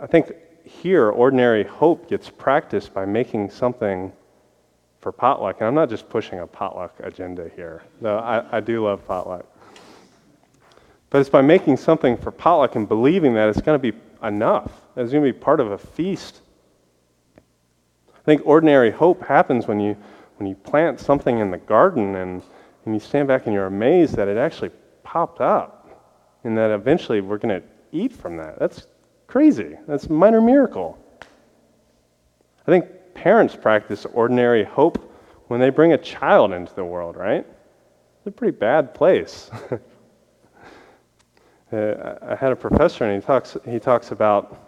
I 0.02 0.08
think 0.08 0.34
here, 0.64 1.12
ordinary 1.12 1.64
hope 1.64 2.10
gets 2.10 2.28
practiced 2.28 2.92
by 2.92 3.06
making 3.06 3.52
something 3.52 4.12
for 5.02 5.12
potluck. 5.12 5.58
And 5.60 5.68
I'm 5.68 5.76
not 5.76 5.90
just 5.90 6.08
pushing 6.10 6.40
a 6.40 6.48
potluck 6.48 6.96
agenda 7.00 7.50
here, 7.56 7.84
though 8.00 8.20
I, 8.20 8.58
I 8.58 8.60
do 8.60 8.86
love 8.86 9.06
potluck. 9.08 9.46
But 11.10 11.20
it's 11.20 11.30
by 11.30 11.42
making 11.42 11.78
something 11.78 12.16
for 12.16 12.32
potluck 12.32 12.76
and 12.76 12.88
believing 12.88 13.34
that 13.34 13.50
it's 13.50 13.62
going 13.62 13.80
to 13.80 13.92
be 13.92 13.98
enough, 14.24 14.72
that 14.96 15.02
it's 15.02 15.12
going 15.12 15.26
to 15.26 15.34
be 15.34 15.38
part 15.38 15.60
of 15.60 15.72
a 15.72 15.78
feast. 15.78 16.40
I 17.38 18.24
think 18.24 18.44
ordinary 18.46 18.92
hope 18.92 19.26
happens 19.26 19.68
when 19.68 19.80
you, 19.80 19.98
when 20.38 20.48
you 20.48 20.56
plant 20.56 21.00
something 21.00 21.40
in 21.40 21.52
the 21.52 21.58
garden 21.58 22.16
and, 22.16 22.42
and 22.86 22.94
you 22.94 23.00
stand 23.00 23.28
back 23.28 23.46
and 23.46 23.54
you're 23.54 23.66
amazed 23.66 24.16
that 24.16 24.28
it 24.28 24.38
actually 24.38 24.72
popped 25.04 25.42
up 25.42 25.82
and 26.44 26.58
that 26.58 26.72
eventually 26.72 27.20
we're 27.20 27.40
going 27.40 27.62
to 27.62 27.68
eat 27.92 28.14
from 28.14 28.38
that. 28.38 28.60
That's 28.60 28.88
crazy. 29.28 29.76
That's 29.88 30.06
a 30.06 30.14
minor 30.14 30.40
miracle. 30.40 30.98
I 32.68 32.72
think 32.72 32.86
parents 33.14 33.56
practice 33.56 34.06
ordinary 34.06 34.64
hope 34.64 35.12
when 35.48 35.60
they 35.60 35.70
bring 35.70 35.94
a 35.94 35.98
child 35.98 36.54
into 36.54 36.74
the 36.76 36.86
world, 36.86 37.16
right? 37.16 37.46
It's 37.46 38.28
a 38.28 38.32
pretty 38.32 38.58
bad 38.58 38.94
place. 38.94 39.50
uh, 41.74 42.16
I 42.22 42.36
had 42.36 42.52
a 42.52 42.56
professor, 42.56 43.06
and 43.06 43.22
he 43.22 43.26
talks, 43.26 43.58
he 43.66 43.80
talks 43.80 44.12
about 44.12 44.68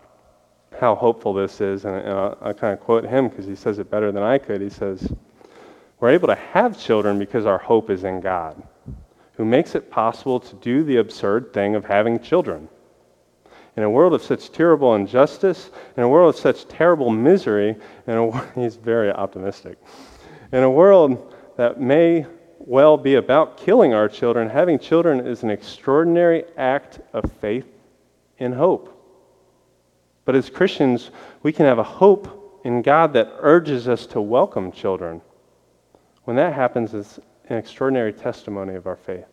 how 0.80 0.96
hopeful 0.96 1.34
this 1.34 1.62
is, 1.62 1.86
and, 1.86 1.96
I'll, 2.10 2.38
I'll 2.42 2.54
kind 2.54 2.74
of 2.74 2.80
quote 2.80 3.06
him 3.06 3.30
because 3.30 3.46
he 3.46 3.56
says 3.56 3.80
it 3.80 3.90
better 3.90 4.12
than 4.12 4.24
I 4.24 4.38
could. 4.38 4.60
He 4.60 4.70
says, 4.70 5.14
We're 6.00 6.10
able 6.10 6.28
to 6.28 6.36
have 6.36 6.80
children 6.80 7.20
because 7.20 7.46
our 7.46 7.60
hope 7.60 7.90
is 7.90 8.04
in 8.04 8.20
God, 8.22 8.62
who 9.38 9.46
makes 9.46 9.76
it 9.76 9.92
possible 9.92 10.40
to 10.40 10.56
do 10.56 10.84
the 10.84 10.98
absurd 10.98 11.54
thing 11.54 11.76
of 11.76 11.86
having 11.86 12.20
children. 12.20 12.68
In 13.76 13.84
a 13.84 13.90
world 13.90 14.14
of 14.14 14.22
such 14.22 14.52
terrible 14.52 14.96
injustice, 14.96 15.72
in 15.98 16.04
a 16.04 16.10
world 16.10 16.36
of 16.36 16.40
such 16.40 16.68
terrible 16.68 17.10
misery, 17.10 17.76
in 18.08 18.14
a, 18.14 18.46
he's 18.56 18.76
very 18.76 19.12
optimistic. 19.12 19.78
In 20.52 20.64
a 20.64 20.70
world 20.70 21.34
that 21.58 21.82
may 21.82 22.26
well 22.60 22.98
be 22.98 23.16
about 23.16 23.58
killing 23.58 23.94
our 23.94 24.08
children, 24.08 24.50
having 24.50 24.80
children 24.80 25.26
is 25.26 25.44
an 25.44 25.50
extraordinary 25.50 26.46
act 26.56 27.00
of 27.14 27.32
faith 27.42 27.66
and 28.40 28.54
hope. 28.54 28.90
But 30.26 30.36
as 30.36 30.50
Christians, 30.50 31.12
we 31.42 31.52
can 31.52 31.66
have 31.66 31.80
a 31.80 31.84
hope 31.84 32.62
in 32.64 32.82
God 32.82 33.14
that 33.14 33.34
urges 33.40 33.88
us 33.88 34.06
to 34.08 34.22
welcome 34.22 34.72
children. 34.72 35.22
When 36.24 36.38
that 36.38 36.54
happens, 36.54 36.94
it's 36.94 37.20
an 37.50 37.58
extraordinary 37.58 38.14
testimony 38.14 38.76
of 38.76 38.88
our 38.88 38.96
faith. 38.96 39.26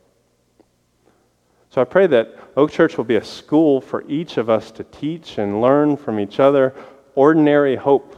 So 1.70 1.80
I 1.80 1.84
pray 1.84 2.08
that 2.08 2.34
Oak 2.56 2.72
Church 2.72 2.96
will 2.96 3.04
be 3.04 3.16
a 3.16 3.24
school 3.24 3.80
for 3.80 4.04
each 4.08 4.38
of 4.38 4.50
us 4.50 4.72
to 4.72 4.84
teach 4.84 5.38
and 5.38 5.60
learn 5.60 5.96
from 5.96 6.18
each 6.18 6.40
other 6.40 6.74
ordinary 7.14 7.76
hope 7.76 8.16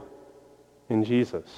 in 0.89 1.05
Jesus. 1.05 1.51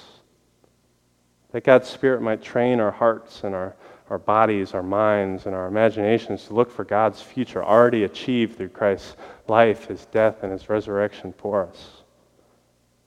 That 1.51 1.63
God's 1.63 1.87
Spirit 1.87 2.21
might 2.21 2.41
train 2.41 2.81
our 2.81 2.91
hearts 2.91 3.45
and 3.45 3.55
our, 3.55 3.77
our 4.09 4.17
bodies, 4.17 4.73
our 4.73 4.83
minds, 4.83 5.45
and 5.45 5.55
our 5.55 5.67
imaginations 5.67 6.45
to 6.47 6.53
look 6.53 6.69
for 6.69 6.83
God's 6.83 7.21
future 7.21 7.63
already 7.63 8.03
achieved 8.03 8.57
through 8.57 8.69
Christ's 8.69 9.15
life, 9.47 9.85
his 9.85 10.05
death, 10.07 10.43
and 10.43 10.51
his 10.51 10.67
resurrection 10.67 11.33
for 11.37 11.65
us. 11.65 12.01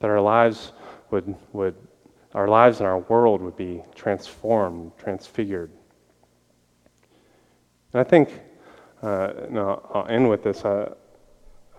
That 0.00 0.08
our 0.08 0.20
lives 0.20 0.72
would, 1.10 1.34
would 1.52 1.74
our 2.32 2.48
lives 2.48 2.78
and 2.78 2.86
our 2.86 3.00
world 3.00 3.42
would 3.42 3.56
be 3.56 3.82
transformed, 3.94 4.92
transfigured. 4.96 5.70
And 7.92 8.00
I 8.00 8.04
think, 8.04 8.30
uh, 9.02 9.32
I'll 9.94 10.06
end 10.08 10.28
with 10.28 10.42
this. 10.42 10.64
Uh, 10.64 10.94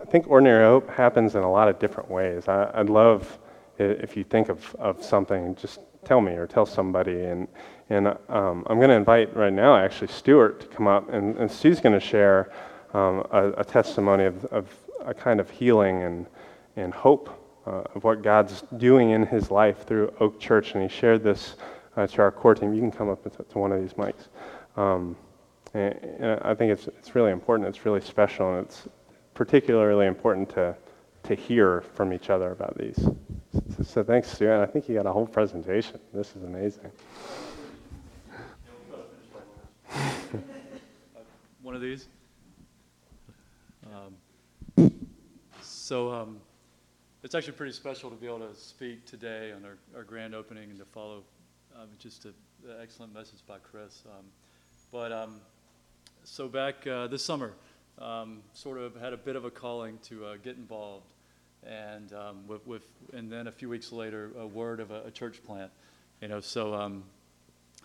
I 0.01 0.05
think 0.05 0.27
ordinary 0.27 0.63
hope 0.63 0.89
happens 0.89 1.35
in 1.35 1.43
a 1.43 1.51
lot 1.51 1.67
of 1.67 1.79
different 1.79 2.09
ways. 2.09 2.47
I, 2.47 2.79
would 2.79 2.89
love 2.89 3.37
if 3.77 4.15
you 4.15 4.23
think 4.23 4.49
of, 4.49 4.75
of 4.75 5.03
something, 5.03 5.55
just 5.55 5.79
tell 6.05 6.21
me 6.21 6.33
or 6.33 6.47
tell 6.47 6.65
somebody. 6.65 7.23
And, 7.23 7.47
and 7.89 8.07
um, 8.29 8.65
I'm 8.67 8.77
going 8.77 8.89
to 8.89 8.95
invite 8.95 9.35
right 9.35 9.53
now, 9.53 9.75
actually, 9.75 10.07
Stuart 10.07 10.61
to 10.61 10.67
come 10.67 10.87
up, 10.87 11.09
and, 11.11 11.37
and 11.37 11.49
going 11.81 11.93
to 11.93 11.99
share 11.99 12.51
um, 12.93 13.25
a, 13.31 13.51
a, 13.57 13.63
testimony 13.63 14.25
of, 14.25 14.45
of 14.45 14.73
a 15.05 15.13
kind 15.13 15.39
of 15.39 15.49
healing 15.49 16.03
and, 16.03 16.25
and 16.75 16.93
hope 16.93 17.29
uh, 17.67 17.83
of 17.93 18.03
what 18.03 18.21
God's 18.21 18.63
doing 18.77 19.11
in 19.11 19.25
his 19.25 19.51
life 19.51 19.85
through 19.85 20.13
Oak 20.19 20.39
Church. 20.39 20.73
And 20.73 20.81
he 20.81 20.89
shared 20.89 21.23
this 21.23 21.55
uh, 21.95 22.07
to 22.07 22.21
our 22.21 22.31
core 22.31 22.55
team. 22.55 22.73
You 22.73 22.81
can 22.81 22.91
come 22.91 23.09
up 23.09 23.23
to, 23.23 23.43
to 23.43 23.57
one 23.57 23.71
of 23.71 23.81
these 23.81 23.93
mics. 23.93 24.27
Um, 24.75 25.15
and, 25.73 25.93
and 26.19 26.39
I 26.41 26.53
think 26.55 26.71
it's, 26.71 26.87
it's 26.87 27.15
really 27.15 27.31
important. 27.31 27.67
It's 27.69 27.85
really 27.85 28.01
special, 28.01 28.55
and 28.55 28.65
it's 28.65 28.87
particularly 29.33 30.07
important 30.07 30.49
to, 30.51 30.75
to 31.23 31.35
hear 31.35 31.81
from 31.93 32.11
each 32.13 32.29
other 32.29 32.51
about 32.51 32.77
these. 32.77 33.09
So 33.83 34.03
thanks, 34.03 34.31
Stuart. 34.31 34.61
I 34.61 34.65
think 34.65 34.89
you 34.89 34.95
got 34.95 35.05
a 35.05 35.11
whole 35.11 35.27
presentation. 35.27 35.99
This 36.13 36.35
is 36.35 36.43
amazing. 36.43 36.91
One 41.61 41.75
of 41.75 41.81
these. 41.81 42.07
Um, 43.85 44.15
so 45.61 46.11
um, 46.11 46.39
it's 47.23 47.35
actually 47.35 47.53
pretty 47.53 47.73
special 47.73 48.09
to 48.09 48.15
be 48.15 48.27
able 48.27 48.39
to 48.39 48.55
speak 48.55 49.05
today 49.05 49.51
on 49.51 49.65
our, 49.65 49.77
our 49.95 50.03
grand 50.03 50.35
opening 50.35 50.69
and 50.69 50.79
to 50.79 50.85
follow 50.85 51.23
um, 51.75 51.87
just 51.97 52.25
an 52.25 52.33
excellent 52.81 53.13
message 53.13 53.39
by 53.47 53.57
Chris. 53.59 54.03
Um, 54.05 54.25
but 54.91 55.11
um, 55.11 55.41
so 56.31 56.47
back 56.47 56.85
uh, 56.85 57.07
this 57.07 57.25
summer, 57.25 57.53
um, 57.97 58.41
sort 58.53 58.77
of 58.77 58.95
had 58.95 59.13
a 59.13 59.17
bit 59.17 59.35
of 59.35 59.45
a 59.45 59.49
calling 59.49 59.97
to 60.03 60.25
uh, 60.25 60.35
get 60.43 60.57
involved 60.57 61.07
and 61.65 62.13
um, 62.13 62.47
with, 62.47 62.65
with, 62.67 62.83
and 63.13 63.31
then 63.31 63.47
a 63.47 63.51
few 63.51 63.67
weeks 63.67 63.91
later, 63.91 64.29
a 64.37 64.45
word 64.45 64.79
of 64.79 64.91
a, 64.91 65.01
a 65.07 65.11
church 65.11 65.43
plant. 65.43 65.71
You 66.21 66.27
know, 66.27 66.39
so 66.39 66.75
um, 66.75 67.03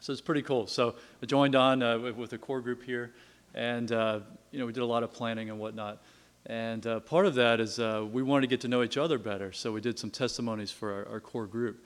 so 0.01 0.13
it's 0.13 0.21
pretty 0.21 0.43
cool. 0.43 0.67
So 0.67 0.95
I 1.23 1.27
joined 1.27 1.57
on 1.57 1.83
uh, 1.83 1.99
with, 1.99 2.17
with, 2.17 2.33
a 2.35 2.39
core 2.39 2.61
group 2.61 2.83
here, 2.83 3.15
and 3.55 3.91
uh, 3.91 4.21
you 4.51 4.59
know 4.59 4.67
we 4.67 4.73
did 4.73 4.83
a 4.83 4.87
lot 4.87 5.03
of 5.03 5.13
planning 5.13 5.49
and 5.49 5.59
whatnot. 5.59 6.03
And 6.47 6.87
uh, 6.87 7.01
part 7.01 7.25
of 7.25 7.35
that 7.37 7.61
is 7.61 7.79
uh, 7.79 8.05
we 8.13 8.23
wanted 8.23 8.43
to 8.43 8.49
get 8.49 8.61
to 8.61 8.69
know 8.69 8.83
each 8.83 8.99
other 8.99 9.19
better, 9.19 9.53
so 9.53 9.73
we 9.73 9.81
did 9.81 9.99
some 9.99 10.11
testimonies 10.11 10.71
for 10.71 10.93
our, 10.93 11.15
our 11.15 11.21
core 11.21 11.47
group. 11.47 11.83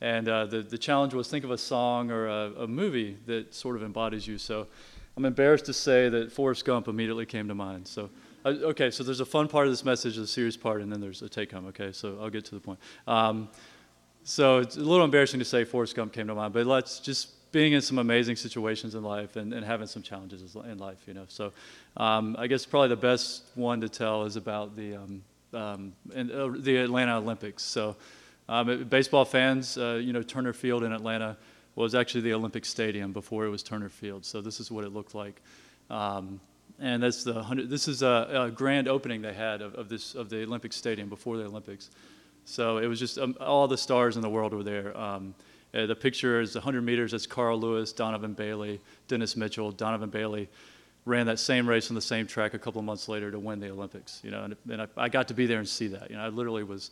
And 0.00 0.26
the 0.26 0.66
the 0.68 0.78
challenge 0.78 1.14
was 1.14 1.28
think 1.28 1.44
of 1.44 1.52
a 1.52 1.58
song 1.58 2.10
or 2.10 2.26
a, 2.26 2.52
a 2.62 2.66
movie 2.66 3.16
that 3.26 3.54
sort 3.54 3.76
of 3.76 3.82
embodies 3.84 4.26
you. 4.26 4.38
So 4.38 4.66
I'm 5.20 5.26
embarrassed 5.26 5.66
to 5.66 5.74
say 5.74 6.08
that 6.08 6.32
Forrest 6.32 6.64
Gump 6.64 6.88
immediately 6.88 7.26
came 7.26 7.46
to 7.48 7.54
mind. 7.54 7.86
So. 7.86 8.08
Uh, 8.42 8.48
okay, 8.48 8.90
so 8.90 9.04
there's 9.04 9.20
a 9.20 9.26
fun 9.26 9.48
part 9.48 9.66
of 9.66 9.72
this 9.72 9.84
message, 9.84 10.16
a 10.16 10.26
serious 10.26 10.56
part, 10.56 10.80
and 10.80 10.90
then 10.90 10.98
there's 10.98 11.20
a 11.20 11.28
take 11.28 11.52
home, 11.52 11.66
okay? 11.66 11.92
So 11.92 12.16
I'll 12.22 12.30
get 12.30 12.46
to 12.46 12.54
the 12.54 12.60
point. 12.60 12.78
Um, 13.06 13.50
so 14.24 14.60
it's 14.60 14.78
a 14.78 14.80
little 14.80 15.04
embarrassing 15.04 15.40
to 15.40 15.44
say 15.44 15.64
Forrest 15.64 15.94
Gump 15.94 16.14
came 16.14 16.26
to 16.28 16.34
mind, 16.34 16.54
but 16.54 16.64
let's 16.64 17.00
just 17.00 17.52
being 17.52 17.74
in 17.74 17.82
some 17.82 17.98
amazing 17.98 18.36
situations 18.36 18.94
in 18.94 19.02
life 19.02 19.36
and, 19.36 19.52
and 19.52 19.62
having 19.62 19.86
some 19.86 20.00
challenges 20.00 20.56
in 20.56 20.78
life, 20.78 20.96
you 21.06 21.12
know. 21.12 21.26
So 21.28 21.52
um, 21.98 22.34
I 22.38 22.46
guess 22.46 22.64
probably 22.64 22.88
the 22.88 22.96
best 22.96 23.42
one 23.56 23.82
to 23.82 23.90
tell 23.90 24.24
is 24.24 24.36
about 24.36 24.74
the, 24.74 24.96
um, 24.96 25.22
um 25.52 25.92
in, 26.14 26.32
uh, 26.32 26.48
the 26.56 26.78
Atlanta 26.78 27.18
Olympics. 27.18 27.62
So 27.62 27.94
um, 28.48 28.84
baseball 28.84 29.26
fans, 29.26 29.76
uh, 29.76 30.00
you 30.02 30.14
know, 30.14 30.22
Turner 30.22 30.54
Field 30.54 30.82
in 30.82 30.92
Atlanta 30.94 31.36
was 31.74 31.94
actually 31.94 32.22
the 32.22 32.34
Olympic 32.34 32.64
Stadium 32.64 33.12
before 33.12 33.46
it 33.46 33.48
was 33.48 33.62
Turner 33.62 33.88
Field. 33.88 34.24
So 34.24 34.40
this 34.40 34.60
is 34.60 34.70
what 34.70 34.84
it 34.84 34.92
looked 34.92 35.14
like. 35.14 35.40
Um, 35.88 36.40
and 36.78 37.02
that's 37.02 37.24
the 37.24 37.44
this 37.68 37.88
is 37.88 38.02
a, 38.02 38.46
a, 38.48 38.50
grand 38.50 38.88
opening 38.88 39.20
they 39.20 39.34
had 39.34 39.60
of, 39.60 39.74
of, 39.74 39.88
this 39.88 40.14
of 40.14 40.30
the 40.30 40.42
Olympic 40.44 40.72
Stadium 40.72 41.08
before 41.08 41.36
the 41.36 41.44
Olympics. 41.44 41.90
So 42.44 42.78
it 42.78 42.86
was 42.86 42.98
just 42.98 43.18
um, 43.18 43.36
all 43.40 43.68
the 43.68 43.76
stars 43.76 44.16
in 44.16 44.22
the 44.22 44.30
world 44.30 44.54
were 44.54 44.62
there. 44.62 44.96
Um, 44.96 45.34
uh, 45.72 45.86
the 45.86 45.94
picture 45.94 46.40
is 46.40 46.54
100 46.54 46.82
meters. 46.82 47.12
That's 47.12 47.26
Carl 47.26 47.60
Lewis, 47.60 47.92
Donovan 47.92 48.32
Bailey, 48.32 48.80
Dennis 49.08 49.36
Mitchell. 49.36 49.70
Donovan 49.70 50.10
Bailey 50.10 50.48
ran 51.04 51.26
that 51.26 51.38
same 51.38 51.68
race 51.68 51.90
on 51.90 51.94
the 51.94 52.00
same 52.00 52.26
track 52.26 52.54
a 52.54 52.58
couple 52.58 52.78
of 52.78 52.84
months 52.84 53.08
later 53.08 53.30
to 53.30 53.38
win 53.38 53.60
the 53.60 53.70
Olympics. 53.70 54.20
You 54.24 54.30
know, 54.30 54.44
and, 54.44 54.56
and 54.70 54.82
I, 54.82 54.86
I, 54.96 55.08
got 55.08 55.28
to 55.28 55.34
be 55.34 55.46
there 55.46 55.58
and 55.58 55.68
see 55.68 55.88
that. 55.88 56.10
You 56.10 56.16
know, 56.16 56.22
I 56.22 56.28
literally 56.28 56.64
was 56.64 56.90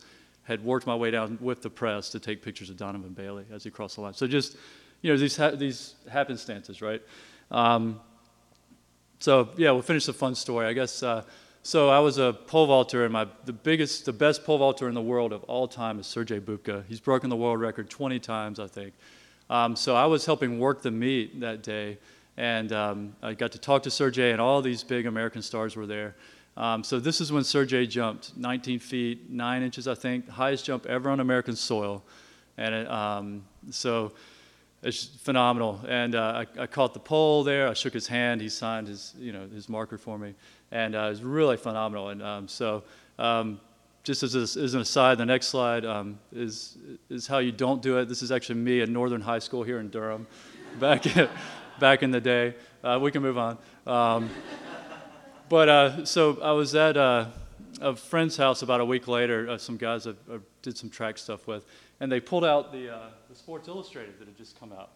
had 0.49 0.65
worked 0.65 0.87
my 0.87 0.97
way 0.97 1.11
down 1.11 1.39
with 1.43 1.61
the 1.61 1.69
press 1.69 2.09
to 2.09 2.19
take 2.19 2.43
pictures 2.43 2.71
of 2.71 2.79
Donovan 2.79 3.13
Bailey 3.13 3.45
as 3.53 3.63
he 3.63 3.71
crossed 3.71 3.97
the 3.97 4.01
line. 4.01 4.15
So 4.15 4.27
just 4.27 4.57
you 5.03 5.13
know 5.13 5.19
these 5.19 5.37
ha- 5.37 5.51
these 5.51 5.95
happenstances, 6.11 6.81
right? 6.81 7.03
Um, 7.51 8.01
so 9.21 9.51
yeah, 9.57 9.71
we'll 9.73 9.83
finish 9.83 10.07
the 10.07 10.15
fun 10.15 10.35
story. 10.35 10.67
I 10.67 10.73
guess. 10.73 11.03
Uh, 11.03 11.23
so 11.63 11.91
I 11.91 11.99
was 11.99 12.17
a 12.17 12.33
pole 12.33 12.67
vaulter, 12.67 13.05
and 13.05 13.13
my 13.13 13.27
the 13.45 13.53
biggest, 13.53 14.07
the 14.07 14.13
best 14.13 14.43
pole 14.45 14.57
vaulter 14.57 14.89
in 14.89 14.95
the 14.95 15.03
world 15.03 15.35
of 15.35 15.45
all 15.45 15.69
time 15.69 16.01
is 16.01 16.07
Sergey 16.07 16.41
Bubka. 16.41 16.85
He's 16.89 17.01
broken 17.01 17.29
the 17.29 17.37
world 17.37 17.61
record 17.61 17.91
20 17.91 18.19
times, 18.21 18.59
I 18.59 18.69
think. 18.69 18.95
Um, 19.51 19.77
so 19.77 19.95
I 19.95 20.07
was 20.07 20.25
helping 20.25 20.59
work 20.59 20.81
the 20.81 20.91
meet 20.91 21.41
that 21.41 21.63
day, 21.63 21.99
and 22.39 22.73
um, 22.73 23.17
I 23.23 23.35
got 23.35 23.53
to 23.53 23.59
talk 23.59 23.83
to 23.83 23.91
Sergey, 23.91 24.31
and 24.31 24.41
all 24.41 24.63
these 24.63 24.83
big 24.83 25.05
American 25.05 25.43
stars 25.43 25.77
were 25.77 25.87
there. 25.87 26.15
Um, 26.59 26.83
so 26.83 26.99
this 26.99 27.21
is 27.21 27.31
when 27.31 27.45
Sergey 27.45 27.87
jumped 27.87 28.37
19 28.37 28.81
feet 28.81 29.31
9 29.31 29.63
inches, 29.63 29.87
I 29.87 29.95
think, 29.95 30.29
highest 30.29 30.65
jump 30.65 30.87
ever 30.87 31.09
on 31.09 31.21
American 31.21 31.55
soil, 31.55 32.03
and 32.57 32.75
it, 32.75 32.91
um, 32.91 33.45
so 33.71 34.13
it's 34.83 35.05
phenomenal. 35.05 35.81
And 35.87 36.17
uh, 36.17 36.45
I, 36.59 36.63
I, 36.63 36.67
caught 36.67 36.95
the 36.95 37.01
pole 37.01 37.45
there. 37.45 37.69
I 37.69 37.75
shook 37.75 37.93
his 37.93 38.09
hand. 38.09 38.41
He 38.41 38.49
signed 38.49 38.89
his, 38.89 39.15
you 39.21 39.33
know, 39.33 39.47
his 39.47 39.69
marker 39.69 39.97
for 39.97 40.19
me, 40.19 40.35
and 40.73 40.97
uh, 40.97 41.03
it 41.03 41.11
was 41.11 41.23
really 41.23 41.57
phenomenal. 41.57 42.09
And 42.09 42.25
um, 42.25 42.49
so, 42.49 42.83
um, 43.21 43.61
just 44.03 44.25
as, 44.25 44.35
a, 44.35 44.61
as, 44.61 44.75
an 44.75 44.81
aside, 44.81 45.17
the 45.17 45.27
next 45.27 45.49
slide 45.49 45.85
um, 45.85 46.19
is 46.33 46.77
is 47.09 47.29
how 47.29 47.39
you 47.39 47.53
don't 47.53 47.81
do 47.81 47.99
it. 47.99 48.09
This 48.09 48.21
is 48.21 48.33
actually 48.33 48.57
me 48.57 48.81
at 48.81 48.89
Northern 48.89 49.21
High 49.21 49.39
School 49.39 49.63
here 49.63 49.79
in 49.79 49.91
Durham, 49.91 50.27
back 50.81 51.07
in, 51.17 51.29
back 51.79 52.03
in 52.03 52.11
the 52.11 52.21
day. 52.21 52.57
Uh, 52.83 52.99
we 53.01 53.13
can 53.13 53.23
move 53.23 53.39
on. 53.39 53.59
But 55.49 55.69
uh, 55.69 56.05
so 56.05 56.39
I 56.43 56.53
was 56.53 56.75
at 56.75 56.97
uh, 56.97 57.27
a 57.81 57.97
friend's 57.97 58.37
house 58.37 58.61
about 58.63 58.81
a 58.81 58.85
week 58.85 59.09
later. 59.09 59.49
Uh, 59.49 59.57
some 59.57 59.79
guys 59.79 60.07
I, 60.07 60.11
I 60.11 60.39
did 60.63 60.77
some 60.77 60.91
track 60.91 61.17
stuff 61.17 61.47
with 61.47 61.65
and 62.01 62.13
they 62.13 62.21
pulled 62.21 62.45
out 62.45 62.71
the, 62.71 62.95
uh, 62.95 63.01
the 63.29 63.35
Sports 63.35 63.67
Illustrated 63.67 64.19
that 64.19 64.29
had 64.29 64.37
just 64.37 64.61
come 64.61 64.73
out. 64.73 64.91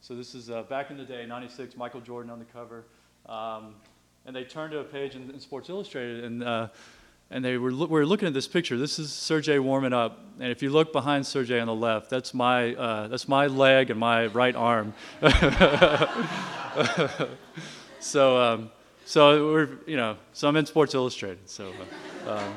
So 0.00 0.14
this 0.14 0.34
is 0.34 0.50
uh, 0.50 0.62
back 0.62 0.90
in 0.90 0.96
the 0.96 1.04
day, 1.04 1.26
96, 1.26 1.76
Michael 1.76 2.00
Jordan 2.00 2.30
on 2.30 2.38
the 2.38 2.46
cover. 2.46 2.84
Um, 3.26 3.74
and 4.24 4.34
they 4.34 4.44
turned 4.44 4.72
to 4.72 4.78
a 4.78 4.84
page 4.84 5.14
in, 5.14 5.30
in 5.30 5.40
Sports 5.40 5.68
Illustrated, 5.68 6.24
and 6.24 6.42
uh, 6.42 6.68
and 7.30 7.44
they 7.44 7.58
were, 7.58 7.70
lo- 7.72 7.86
were 7.86 8.06
looking 8.06 8.26
at 8.26 8.32
this 8.32 8.48
picture. 8.48 8.78
This 8.78 8.98
is 8.98 9.12
Sergey 9.12 9.58
warming 9.58 9.92
up, 9.92 10.18
and 10.40 10.50
if 10.50 10.62
you 10.62 10.70
look 10.70 10.92
behind 10.92 11.26
Sergey 11.26 11.60
on 11.60 11.66
the 11.66 11.74
left, 11.74 12.08
that's 12.08 12.32
my 12.32 12.72
that's 13.08 13.28
my 13.28 13.46
leg 13.46 13.90
and 13.90 14.00
my 14.00 14.26
right 14.26 14.56
arm. 14.56 14.94
so 18.00 18.40
um, 18.40 18.70
so 19.08 19.52
we're 19.52 19.68
you 19.86 19.96
know 19.96 20.18
so 20.34 20.48
I'm 20.48 20.56
in 20.56 20.66
Sports 20.66 20.94
Illustrated. 20.94 21.48
So 21.48 21.72
uh, 22.26 22.32
um, 22.36 22.54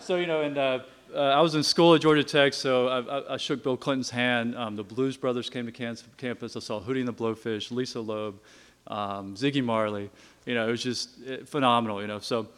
so 0.00 0.16
you 0.16 0.26
know 0.26 0.42
and. 0.42 0.58
Uh, 0.58 0.78
uh, 1.14 1.20
I 1.20 1.40
was 1.42 1.54
in 1.54 1.62
school 1.62 1.94
at 1.94 2.00
Georgia 2.00 2.24
Tech, 2.24 2.52
so 2.52 2.88
I, 2.88 2.98
I, 2.98 3.34
I 3.34 3.36
shook 3.36 3.62
Bill 3.62 3.76
Clinton's 3.76 4.10
hand. 4.10 4.56
Um, 4.56 4.74
the 4.74 4.82
Blues 4.82 5.16
Brothers 5.16 5.48
came 5.48 5.64
to 5.64 6.02
campus. 6.16 6.56
I 6.56 6.58
saw 6.58 6.80
Hootie 6.80 6.98
and 6.98 7.06
the 7.06 7.12
Blowfish, 7.12 7.70
Lisa 7.70 8.00
Loeb, 8.00 8.40
um, 8.88 9.36
Ziggy 9.36 9.62
Marley. 9.62 10.10
You 10.44 10.54
know, 10.54 10.66
it 10.66 10.72
was 10.72 10.82
just 10.82 11.10
eh, 11.24 11.36
phenomenal. 11.44 12.00
You 12.00 12.08
know, 12.08 12.18
so 12.18 12.48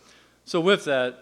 so 0.47 0.59
with 0.59 0.87
that, 0.87 1.19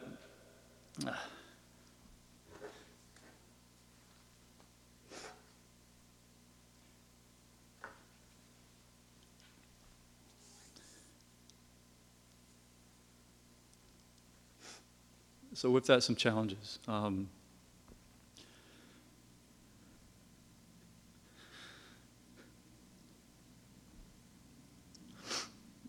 so 15.54 15.70
with 15.70 15.86
that, 15.86 16.02
some 16.02 16.16
challenges. 16.16 16.80
Um, 16.88 17.28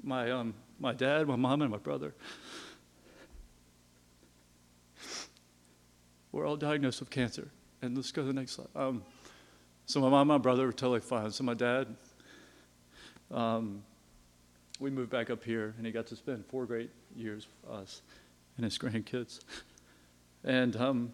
my 0.04 0.30
um, 0.30 0.54
my 0.80 0.94
dad, 0.94 1.28
my 1.28 1.36
mom, 1.36 1.64
and 1.64 1.72
my 1.72 1.78
brother 1.78 2.14
were 6.32 6.46
all 6.46 6.56
diagnosed 6.56 7.00
with 7.00 7.10
cancer. 7.10 7.50
And 7.82 7.96
let's 7.96 8.12
go 8.12 8.22
to 8.22 8.28
the 8.28 8.34
next 8.34 8.52
slide. 8.52 8.68
Um, 8.76 9.04
so 9.88 10.00
my 10.00 10.10
mom 10.10 10.22
and 10.22 10.28
my 10.28 10.38
brother 10.38 10.66
were 10.66 10.74
totally 10.74 11.00
fine. 11.00 11.32
So 11.32 11.44
my 11.44 11.54
dad, 11.56 11.88
um, 13.32 13.84
we 14.80 14.90
moved 14.92 15.10
back 15.10 15.30
up 15.30 15.44
here, 15.44 15.74
and 15.78 15.86
he 15.86 15.92
got 15.92 16.08
to 16.08 16.16
spend 16.16 16.46
four 16.46 16.66
great 16.66 16.92
years 17.16 17.48
with 17.64 17.72
us 17.72 18.02
and 18.58 18.64
his 18.64 18.78
grandkids. 18.78 19.40
And 20.44 20.76
um, 20.76 21.12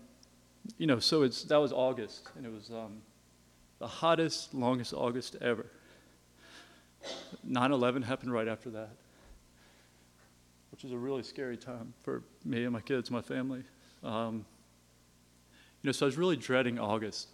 you 0.77 0.88
know, 0.88 0.99
so 0.99 1.23
it's 1.23 1.43
that 1.45 1.58
was 1.58 1.71
August, 1.71 2.30
and 2.36 2.45
it 2.45 2.51
was 2.51 2.69
um, 2.69 3.01
the 3.80 3.88
hottest, 3.88 4.54
longest 4.54 4.93
August 4.93 5.36
ever. 5.41 5.65
9/11 7.49 8.04
happened 8.04 8.32
right 8.32 8.47
after 8.47 8.69
that, 8.71 8.89
which 10.71 10.84
was 10.84 10.91
a 10.91 10.97
really 10.97 11.23
scary 11.23 11.58
time 11.58 11.93
for 12.01 12.23
me 12.45 12.63
and 12.63 12.73
my 12.73 12.82
kids, 12.82 13.10
my 13.10 13.21
family. 13.21 13.63
Um, 14.04 14.45
you 15.82 15.88
know, 15.88 15.91
so 15.91 16.06
I 16.06 16.08
was 16.08 16.17
really 16.17 16.38
dreading 16.38 16.77
August 16.77 17.30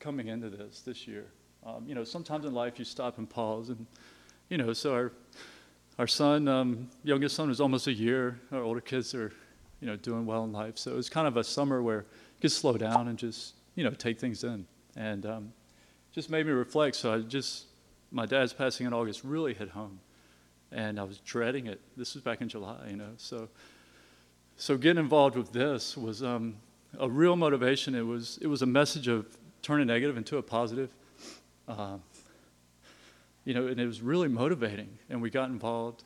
coming 0.00 0.28
into 0.28 0.48
this 0.48 0.80
this 0.80 1.06
year. 1.06 1.26
Um, 1.66 1.84
you 1.86 1.94
know, 1.94 2.04
sometimes 2.04 2.44
in 2.44 2.54
life 2.54 2.78
you 2.78 2.84
stop 2.84 3.18
and 3.18 3.28
pause, 3.28 3.68
and 3.68 3.86
you 4.48 4.56
know, 4.56 4.72
so 4.72 4.94
our 4.94 5.12
our 5.98 6.06
son, 6.06 6.48
um, 6.48 6.88
youngest 7.02 7.36
son, 7.36 7.50
is 7.50 7.60
almost 7.60 7.86
a 7.86 7.92
year. 7.92 8.40
Our 8.52 8.62
older 8.62 8.80
kids 8.80 9.14
are, 9.14 9.32
you 9.80 9.86
know, 9.86 9.96
doing 9.96 10.26
well 10.26 10.44
in 10.44 10.52
life. 10.52 10.78
So 10.78 10.92
it 10.92 10.96
was 10.96 11.08
kind 11.08 11.26
of 11.26 11.36
a 11.36 11.44
summer 11.44 11.82
where 11.82 12.06
you 12.36 12.40
could 12.40 12.52
slow 12.52 12.76
down 12.76 13.08
and 13.08 13.18
just, 13.18 13.54
you 13.74 13.84
know, 13.84 13.90
take 13.90 14.18
things 14.18 14.44
in, 14.44 14.66
and 14.96 15.26
um, 15.26 15.52
just 16.12 16.30
made 16.30 16.46
me 16.46 16.52
reflect. 16.52 16.96
So 16.96 17.14
I 17.14 17.20
just, 17.20 17.66
my 18.10 18.26
dad's 18.26 18.52
passing 18.52 18.86
in 18.86 18.92
August 18.92 19.24
really 19.24 19.54
hit 19.54 19.70
home, 19.70 20.00
and 20.72 20.98
I 20.98 21.04
was 21.04 21.18
dreading 21.18 21.66
it. 21.66 21.80
This 21.96 22.14
was 22.14 22.22
back 22.22 22.40
in 22.40 22.48
July, 22.48 22.88
you 22.90 22.96
know. 22.96 23.12
So, 23.16 23.48
so 24.56 24.76
getting 24.76 25.02
involved 25.02 25.36
with 25.36 25.52
this 25.52 25.96
was, 25.96 26.22
um, 26.22 26.56
a 26.98 27.08
real 27.08 27.34
motivation. 27.34 27.94
It 27.94 28.06
was, 28.06 28.38
it 28.40 28.46
was 28.46 28.62
a 28.62 28.66
message 28.66 29.08
of 29.08 29.26
turn 29.62 29.80
a 29.80 29.84
negative 29.84 30.16
into 30.16 30.38
a 30.38 30.42
positive. 30.42 30.90
Uh, 31.66 31.96
you 33.44 33.54
know, 33.54 33.66
and 33.66 33.80
it 33.80 33.86
was 33.86 34.00
really 34.00 34.28
motivating. 34.28 34.98
And 35.10 35.20
we 35.20 35.30
got 35.30 35.48
involved, 35.50 36.04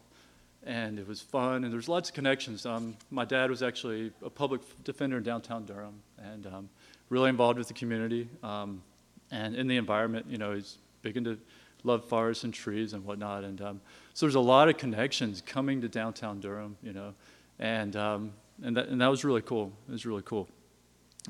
and 0.64 0.98
it 0.98 1.06
was 1.06 1.20
fun, 1.20 1.64
and 1.64 1.72
there's 1.72 1.88
lots 1.88 2.08
of 2.08 2.14
connections. 2.14 2.66
Um, 2.66 2.96
my 3.10 3.24
dad 3.24 3.50
was 3.50 3.62
actually 3.62 4.12
a 4.24 4.30
public 4.30 4.60
defender 4.84 5.18
in 5.18 5.22
downtown 5.22 5.64
Durham, 5.64 6.00
and 6.18 6.46
um, 6.46 6.68
really 7.08 7.30
involved 7.30 7.58
with 7.58 7.68
the 7.68 7.74
community 7.74 8.28
um, 8.42 8.82
and 9.30 9.54
in 9.54 9.68
the 9.68 9.76
environment. 9.76 10.26
You 10.28 10.38
know, 10.38 10.54
he's 10.54 10.78
big 11.02 11.16
into 11.16 11.38
love 11.84 12.04
forests 12.04 12.44
and 12.44 12.52
trees 12.52 12.92
and 12.92 13.04
whatnot. 13.04 13.44
And 13.44 13.60
um, 13.60 13.80
so 14.14 14.26
there's 14.26 14.34
a 14.34 14.40
lot 14.40 14.68
of 14.68 14.76
connections 14.76 15.42
coming 15.44 15.80
to 15.80 15.88
downtown 15.88 16.40
Durham. 16.40 16.76
You 16.82 16.92
know, 16.92 17.14
and 17.58 17.94
um, 17.96 18.32
and 18.62 18.76
that 18.76 18.88
and 18.88 19.00
that 19.00 19.08
was 19.08 19.24
really 19.24 19.42
cool. 19.42 19.72
It 19.88 19.92
was 19.92 20.04
really 20.04 20.22
cool. 20.24 20.48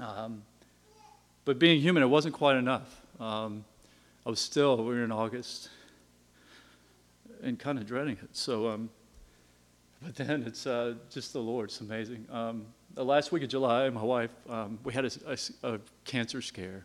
Um, 0.00 0.42
but 1.44 1.58
being 1.58 1.80
human, 1.80 2.02
it 2.02 2.06
wasn't 2.06 2.34
quite 2.34 2.56
enough. 2.56 3.00
Um, 3.18 3.64
I 4.26 4.30
was 4.30 4.38
still, 4.38 4.76
we 4.76 4.84
were 4.84 5.04
in 5.04 5.10
August, 5.10 5.70
and 7.48 7.58
kind 7.58 7.78
of 7.78 7.86
dreading 7.86 8.16
it. 8.22 8.28
So, 8.32 8.68
um, 8.68 8.90
but 10.02 10.14
then 10.14 10.44
it's 10.44 10.66
uh, 10.66 10.94
just 11.10 11.32
the 11.32 11.40
Lord. 11.40 11.70
It's 11.70 11.80
amazing. 11.80 12.26
Um, 12.30 12.66
the 12.94 13.04
last 13.04 13.32
week 13.32 13.42
of 13.42 13.48
July, 13.48 13.88
my 13.90 14.02
wife, 14.02 14.30
um, 14.48 14.78
we 14.84 14.92
had 14.92 15.04
a, 15.04 15.10
a, 15.26 15.74
a, 15.74 15.80
cancer 16.04 16.40
scare. 16.40 16.84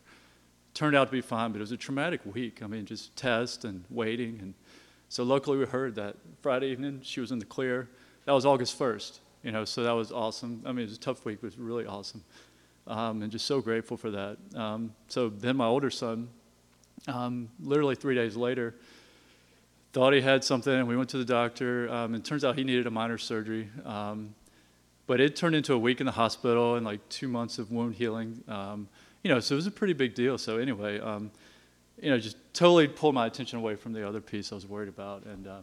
Turned 0.74 0.96
out 0.96 1.06
to 1.06 1.12
be 1.12 1.22
fine, 1.22 1.52
but 1.52 1.58
it 1.58 1.62
was 1.62 1.72
a 1.72 1.78
traumatic 1.78 2.22
week. 2.26 2.64
I 2.64 2.68
mean, 2.68 2.86
just 2.86 3.16
test 3.16 3.66
and 3.66 3.84
waiting. 3.90 4.40
And 4.42 4.54
so 5.10 5.24
locally, 5.24 5.58
we 5.58 5.66
heard 5.66 5.96
that 5.96 6.16
Friday 6.42 6.68
evening 6.68 7.02
she 7.04 7.20
was 7.20 7.32
in 7.32 7.40
the 7.40 7.46
clear. 7.46 7.90
That 8.26 8.32
was 8.32 8.46
August 8.46 8.80
1st, 8.80 9.20
you 9.44 9.52
know, 9.52 9.66
so 9.66 9.84
that 9.84 9.92
was 9.92 10.12
awesome. 10.12 10.64
I 10.66 10.70
mean, 10.70 10.80
it 10.80 10.90
was 10.90 10.98
a 10.98 11.00
tough 11.00 11.26
week, 11.26 11.40
but 11.42 11.48
it 11.48 11.58
was 11.58 11.60
really 11.60 11.86
awesome 11.86 12.24
um, 12.88 13.22
and 13.22 13.32
just 13.32 13.46
so 13.46 13.62
grateful 13.62 13.98
for 13.98 14.12
that. 14.12 14.38
Um, 14.56 14.94
so 15.08 15.30
then 15.30 15.58
my 15.58 15.66
older 15.66 15.90
son, 15.90 16.30
um, 17.08 17.50
literally 17.62 17.96
three 17.96 18.16
days 18.16 18.36
later, 18.36 18.76
thought 19.94 20.14
he 20.14 20.22
had 20.22 20.44
something, 20.44 20.74
and 20.74 20.88
we 20.88 20.98
went 20.98 21.10
to 21.12 21.18
the 21.18 21.26
doctor. 21.26 21.90
Um, 21.90 22.14
and 22.14 22.24
it 22.24 22.26
turns 22.26 22.44
out 22.44 22.58
he 22.58 22.64
needed 22.64 22.88
a 22.88 22.92
minor 22.92 23.18
surgery, 23.18 23.70
um, 23.86 24.36
but 25.08 25.22
it 25.22 25.36
turned 25.36 25.56
into 25.56 25.74
a 25.74 25.78
week 25.78 26.00
in 26.00 26.06
the 26.06 26.12
hospital 26.12 26.76
and 26.76 26.86
like 26.86 27.08
two 27.10 27.28
months 27.28 27.60
of 27.60 27.72
wound 27.72 27.96
healing. 27.96 28.44
Um, 28.48 28.90
you 29.24 29.30
know, 29.30 29.40
so 29.40 29.56
it 29.56 29.58
was 29.58 29.68
a 29.68 29.72
pretty 29.72 29.94
big 29.94 30.16
deal. 30.16 30.38
So 30.38 30.58
anyway, 30.58 31.00
you 32.02 32.10
know, 32.10 32.20
just 32.20 32.38
totally 32.54 32.88
pulled 32.88 33.16
my 33.16 33.28
attention 33.28 33.60
away 33.60 33.76
from 33.76 33.94
the 33.94 34.08
other 34.08 34.22
piece 34.22 34.52
I 34.52 34.56
was 34.56 34.68
worried 34.68 34.90
about. 34.90 35.24
And 35.26 35.48
uh, 35.48 35.60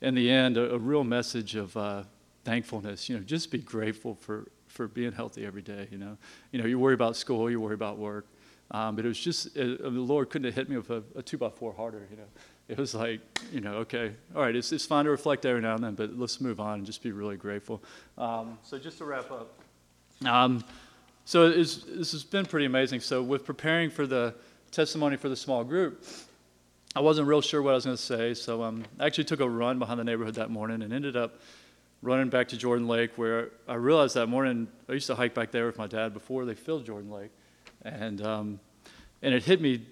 in 0.00 0.14
the 0.14 0.30
end, 0.30 0.56
a, 0.56 0.74
a 0.74 0.78
real 0.78 1.04
message 1.04 1.56
of 1.56 1.76
uh, 1.76 2.04
thankfulness. 2.44 3.08
You 3.08 3.16
know, 3.16 3.22
just 3.22 3.50
be 3.50 3.58
grateful 3.58 4.14
for 4.14 4.46
for 4.68 4.86
being 4.86 5.12
healthy 5.12 5.44
every 5.44 5.62
day. 5.62 5.88
You 5.90 5.98
know, 5.98 6.16
you 6.52 6.60
know, 6.60 6.66
you 6.66 6.78
worry 6.78 6.94
about 6.94 7.16
school, 7.16 7.50
you 7.50 7.60
worry 7.60 7.74
about 7.74 7.98
work, 7.98 8.26
um, 8.70 8.94
but 8.94 9.04
it 9.04 9.08
was 9.08 9.18
just 9.18 9.56
it, 9.56 9.82
the 9.82 9.90
Lord 9.90 10.30
couldn't 10.30 10.46
have 10.46 10.54
hit 10.54 10.68
me 10.68 10.76
with 10.76 10.90
a, 10.90 11.02
a, 11.16 11.22
two 11.22 11.38
by 11.38 11.50
four 11.50 11.72
harder. 11.72 12.06
You 12.10 12.18
know, 12.18 12.28
it 12.70 12.78
was 12.78 12.94
like 12.94 13.20
you 13.52 13.60
know, 13.60 13.74
okay, 13.78 14.12
all 14.34 14.42
right, 14.42 14.54
it's 14.54 14.72
it's 14.72 14.86
fine 14.86 15.04
to 15.04 15.10
reflect 15.10 15.44
every 15.44 15.60
now 15.60 15.74
and 15.74 15.84
then, 15.84 15.94
but 15.94 16.16
let's 16.16 16.40
move 16.40 16.60
on 16.60 16.78
and 16.78 16.86
just 16.86 17.02
be 17.02 17.12
really 17.12 17.36
grateful. 17.36 17.82
Um, 18.16 18.58
so 18.62 18.78
just 18.78 18.98
to 18.98 19.04
wrap 19.04 19.30
up. 19.30 19.58
Um, 20.24 20.64
so 21.24 21.50
this 21.50 22.12
has 22.12 22.24
been 22.24 22.46
pretty 22.46 22.66
amazing. 22.66 23.00
So 23.00 23.22
with 23.22 23.44
preparing 23.44 23.90
for 23.90 24.06
the 24.06 24.34
testimony 24.70 25.16
for 25.16 25.28
the 25.28 25.36
small 25.36 25.64
group, 25.64 26.04
I 26.94 27.00
wasn't 27.00 27.28
real 27.28 27.40
sure 27.40 27.62
what 27.62 27.72
I 27.72 27.74
was 27.74 27.84
going 27.84 27.96
to 27.96 28.02
say. 28.02 28.34
So 28.34 28.62
um, 28.62 28.84
I 28.98 29.06
actually 29.06 29.24
took 29.24 29.40
a 29.40 29.48
run 29.48 29.78
behind 29.78 30.00
the 30.00 30.04
neighborhood 30.04 30.34
that 30.34 30.50
morning 30.50 30.82
and 30.82 30.92
ended 30.92 31.16
up 31.16 31.40
running 32.02 32.28
back 32.30 32.48
to 32.48 32.56
Jordan 32.56 32.88
Lake, 32.88 33.16
where 33.16 33.50
I 33.68 33.74
realized 33.74 34.14
that 34.14 34.26
morning 34.26 34.68
I 34.88 34.94
used 34.94 35.06
to 35.08 35.14
hike 35.14 35.34
back 35.34 35.50
there 35.50 35.66
with 35.66 35.78
my 35.78 35.86
dad 35.86 36.14
before 36.14 36.44
they 36.44 36.54
filled 36.54 36.86
Jordan 36.86 37.10
Lake, 37.10 37.30
and 37.82 38.20
um, 38.22 38.60
and 39.22 39.34
it 39.34 39.42
hit 39.42 39.60
me. 39.60 39.86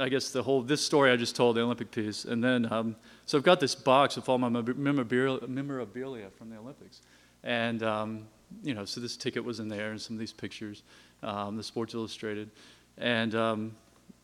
I 0.00 0.08
guess 0.08 0.30
the 0.30 0.42
whole 0.42 0.62
this 0.62 0.84
story 0.84 1.10
I 1.10 1.16
just 1.16 1.34
told 1.34 1.56
the 1.56 1.62
Olympic 1.62 1.90
piece, 1.90 2.24
and 2.24 2.42
then 2.42 2.70
um, 2.72 2.96
so 3.26 3.36
I've 3.36 3.44
got 3.44 3.60
this 3.60 3.74
box 3.74 4.16
with 4.16 4.28
all 4.28 4.38
my 4.38 4.48
memorabilia, 4.48 5.46
memorabilia 5.46 6.28
from 6.30 6.50
the 6.50 6.56
Olympics, 6.56 7.02
and 7.42 7.82
um, 7.82 8.26
you 8.62 8.74
know 8.74 8.84
so 8.84 9.00
this 9.00 9.16
ticket 9.16 9.44
was 9.44 9.60
in 9.60 9.68
there 9.68 9.90
and 9.90 10.00
some 10.00 10.14
of 10.14 10.20
these 10.20 10.32
pictures, 10.32 10.82
um, 11.22 11.56
the 11.56 11.62
Sports 11.62 11.94
Illustrated, 11.94 12.50
and 12.96 13.34
um, 13.34 13.76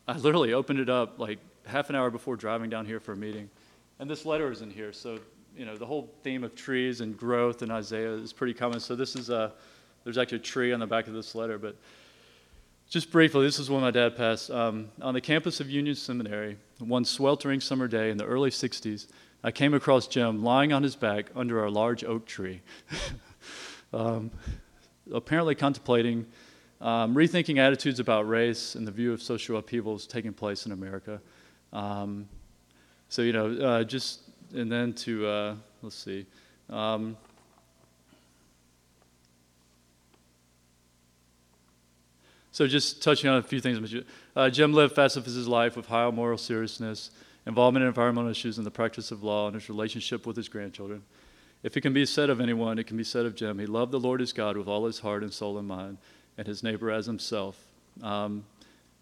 I 0.07 0.17
literally 0.17 0.53
opened 0.53 0.79
it 0.79 0.89
up 0.89 1.19
like 1.19 1.39
half 1.65 1.89
an 1.89 1.95
hour 1.95 2.09
before 2.09 2.35
driving 2.35 2.69
down 2.69 2.85
here 2.85 2.99
for 2.99 3.11
a 3.11 3.17
meeting, 3.17 3.49
and 3.99 4.09
this 4.09 4.25
letter 4.25 4.51
is 4.51 4.61
in 4.61 4.71
here. 4.71 4.93
So 4.93 5.19
you 5.57 5.65
know, 5.65 5.77
the 5.77 5.85
whole 5.85 6.11
theme 6.23 6.43
of 6.43 6.55
trees 6.55 7.01
and 7.01 7.17
growth 7.17 7.61
in 7.61 7.71
Isaiah 7.71 8.11
is 8.11 8.33
pretty 8.33 8.53
common. 8.53 8.79
So 8.79 8.95
this 8.95 9.15
is 9.15 9.29
a, 9.29 9.53
there's 10.03 10.17
actually 10.17 10.39
a 10.39 10.41
tree 10.41 10.73
on 10.73 10.79
the 10.79 10.87
back 10.87 11.07
of 11.07 11.13
this 11.13 11.33
letter, 11.33 11.57
but 11.57 11.75
just 12.89 13.11
briefly, 13.11 13.45
this 13.45 13.59
is 13.59 13.69
when 13.69 13.81
my 13.81 13.91
dad 13.91 14.15
passed. 14.15 14.51
Um, 14.51 14.89
on 15.01 15.13
the 15.13 15.21
campus 15.21 15.59
of 15.59 15.69
Union 15.69 15.95
Seminary, 15.95 16.57
one 16.79 17.03
sweltering 17.03 17.59
summer 17.59 17.87
day 17.87 18.09
in 18.09 18.17
the 18.17 18.25
early 18.25 18.51
60s, 18.51 19.07
I 19.43 19.51
came 19.51 19.73
across 19.73 20.07
Jim 20.07 20.43
lying 20.43 20.71
on 20.71 20.83
his 20.83 20.95
back 20.95 21.29
under 21.35 21.65
a 21.65 21.71
large 21.71 22.03
oak 22.03 22.25
tree, 22.25 22.61
um, 23.93 24.31
apparently 25.11 25.55
contemplating, 25.55 26.25
um, 26.81 27.15
rethinking 27.15 27.57
attitudes 27.57 27.99
about 27.99 28.27
race 28.27 28.75
and 28.75 28.87
the 28.87 28.91
view 28.91 29.13
of 29.13 29.21
social 29.21 29.57
upheavals 29.57 30.07
taking 30.07 30.33
place 30.33 30.65
in 30.65 30.71
America. 30.71 31.21
Um, 31.73 32.27
so, 33.09 33.21
you 33.21 33.33
know, 33.33 33.51
uh, 33.57 33.83
just 33.83 34.21
and 34.53 34.71
then 34.71 34.93
to 34.93 35.27
uh, 35.27 35.55
let's 35.81 35.95
see. 35.95 36.25
So 42.55 42.67
just 42.67 43.03
touching 43.03 43.29
on 43.29 43.37
a 43.37 43.43
few 43.43 43.59
things. 43.59 43.93
Uh, 44.33 44.49
Jim 44.49 44.71
lived 44.71 44.95
his 44.95 45.45
life 45.45 45.75
with 45.75 45.87
high 45.87 46.09
moral 46.09 46.37
seriousness, 46.37 47.11
involvement 47.45 47.83
in 47.83 47.89
environmental 47.89 48.31
issues, 48.31 48.57
and 48.57 48.65
the 48.65 48.71
practice 48.71 49.11
of 49.11 49.23
law, 49.23 49.47
and 49.47 49.55
his 49.55 49.67
relationship 49.67 50.25
with 50.25 50.37
his 50.37 50.47
grandchildren. 50.47 51.03
If 51.63 51.75
it 51.75 51.81
can 51.81 51.91
be 51.91 52.05
said 52.05 52.29
of 52.29 52.39
anyone, 52.39 52.79
it 52.79 52.87
can 52.87 52.95
be 52.95 53.03
said 53.03 53.25
of 53.25 53.35
Jim. 53.35 53.59
He 53.59 53.65
loved 53.65 53.91
the 53.91 53.99
Lord 53.99 54.21
his 54.21 54.31
God 54.31 54.55
with 54.55 54.69
all 54.69 54.85
his 54.85 54.99
heart 54.99 55.21
and 55.21 55.33
soul 55.33 55.57
and 55.57 55.67
mind, 55.67 55.97
and 56.37 56.47
his 56.47 56.63
neighbor 56.63 56.89
as 56.91 57.05
himself. 57.05 57.59
Um, 58.01 58.45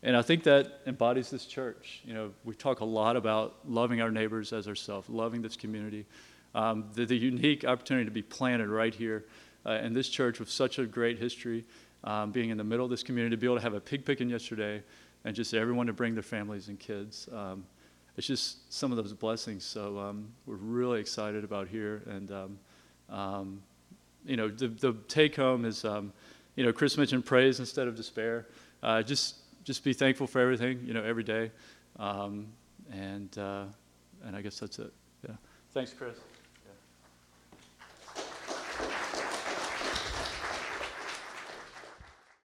and 0.02 0.18
I 0.18 0.24
think 0.24 0.42
that 0.46 0.82
embodies 0.88 1.30
this 1.30 1.46
church. 1.46 2.02
You 2.06 2.16
know, 2.16 2.32
we 2.44 2.56
talk 2.56 2.80
a 2.80 2.86
lot 2.86 3.16
about 3.16 3.58
loving 3.70 4.02
our 4.02 4.10
neighbors 4.10 4.52
as 4.52 4.68
ourselves, 4.68 5.08
loving 5.10 5.44
this 5.44 5.56
community. 5.56 6.08
Um, 6.56 6.86
the, 6.96 7.06
the, 7.06 7.18
unique 7.18 7.66
opportunity 7.66 8.06
to 8.06 8.12
be 8.12 8.24
planted 8.24 8.70
right 8.70 8.96
here 8.96 9.26
uh, 9.64 9.74
in 9.74 9.94
this 9.94 10.10
church 10.10 10.40
with 10.40 10.50
such 10.50 10.80
a 10.80 10.86
great 10.86 11.20
history, 11.20 11.66
um, 12.04 12.32
being 12.32 12.50
in 12.50 12.58
the 12.58 12.64
middle 12.64 12.86
of 12.86 12.92
this 12.92 13.04
community, 13.04 13.36
to 13.36 13.40
be 13.40 13.48
able 13.48 13.58
to 13.58 13.64
have 13.64 13.74
a 13.74 13.80
pig 13.80 14.06
picking 14.06 14.30
yesterday, 14.30 14.82
and 15.26 15.36
just 15.36 15.54
everyone 15.54 15.88
to 15.88 15.94
bring 15.94 16.14
their 16.14 16.24
families 16.24 16.70
and 16.70 16.80
kids. 16.80 17.30
Um, 17.34 17.66
it's 18.18 18.28
just 18.28 18.72
some 18.72 18.92
of 18.92 18.98
those 18.98 19.14
blessings. 19.14 19.64
So 19.64 19.98
um, 19.98 20.28
we're 20.46 20.56
really 20.56 21.00
excited 21.00 21.44
about 21.44 21.68
here. 21.68 22.04
And, 22.06 22.32
um, 22.32 22.60
um, 23.10 23.64
you 24.26 24.38
know, 24.38 24.50
the, 24.50 24.68
the 24.68 24.94
take 25.08 25.36
home 25.36 25.66
is, 25.66 25.84
you 26.56 26.64
know, 26.64 26.72
Chris 26.72 26.98
mentioned 26.98 27.26
praise 27.26 27.60
instead 27.60 27.88
of 27.88 27.96
despair. 27.96 28.48
Uh, 28.84 29.02
just 29.02 29.38
just 29.64 29.84
be 29.84 29.94
thankful 29.94 30.28
for 30.28 30.42
everything, 30.42 30.82
you 30.86 30.94
know, 30.94 31.04
every 31.04 31.24
day. 31.24 31.50
Um, 31.98 32.48
and, 32.92 33.36
uh, 33.38 33.64
and 34.26 34.36
I 34.36 34.42
guess 34.42 34.60
that's 34.60 34.78
it. 34.78 34.92
Yeah. 35.28 35.36
Thanks, 35.74 35.94
Chris. 35.94 36.18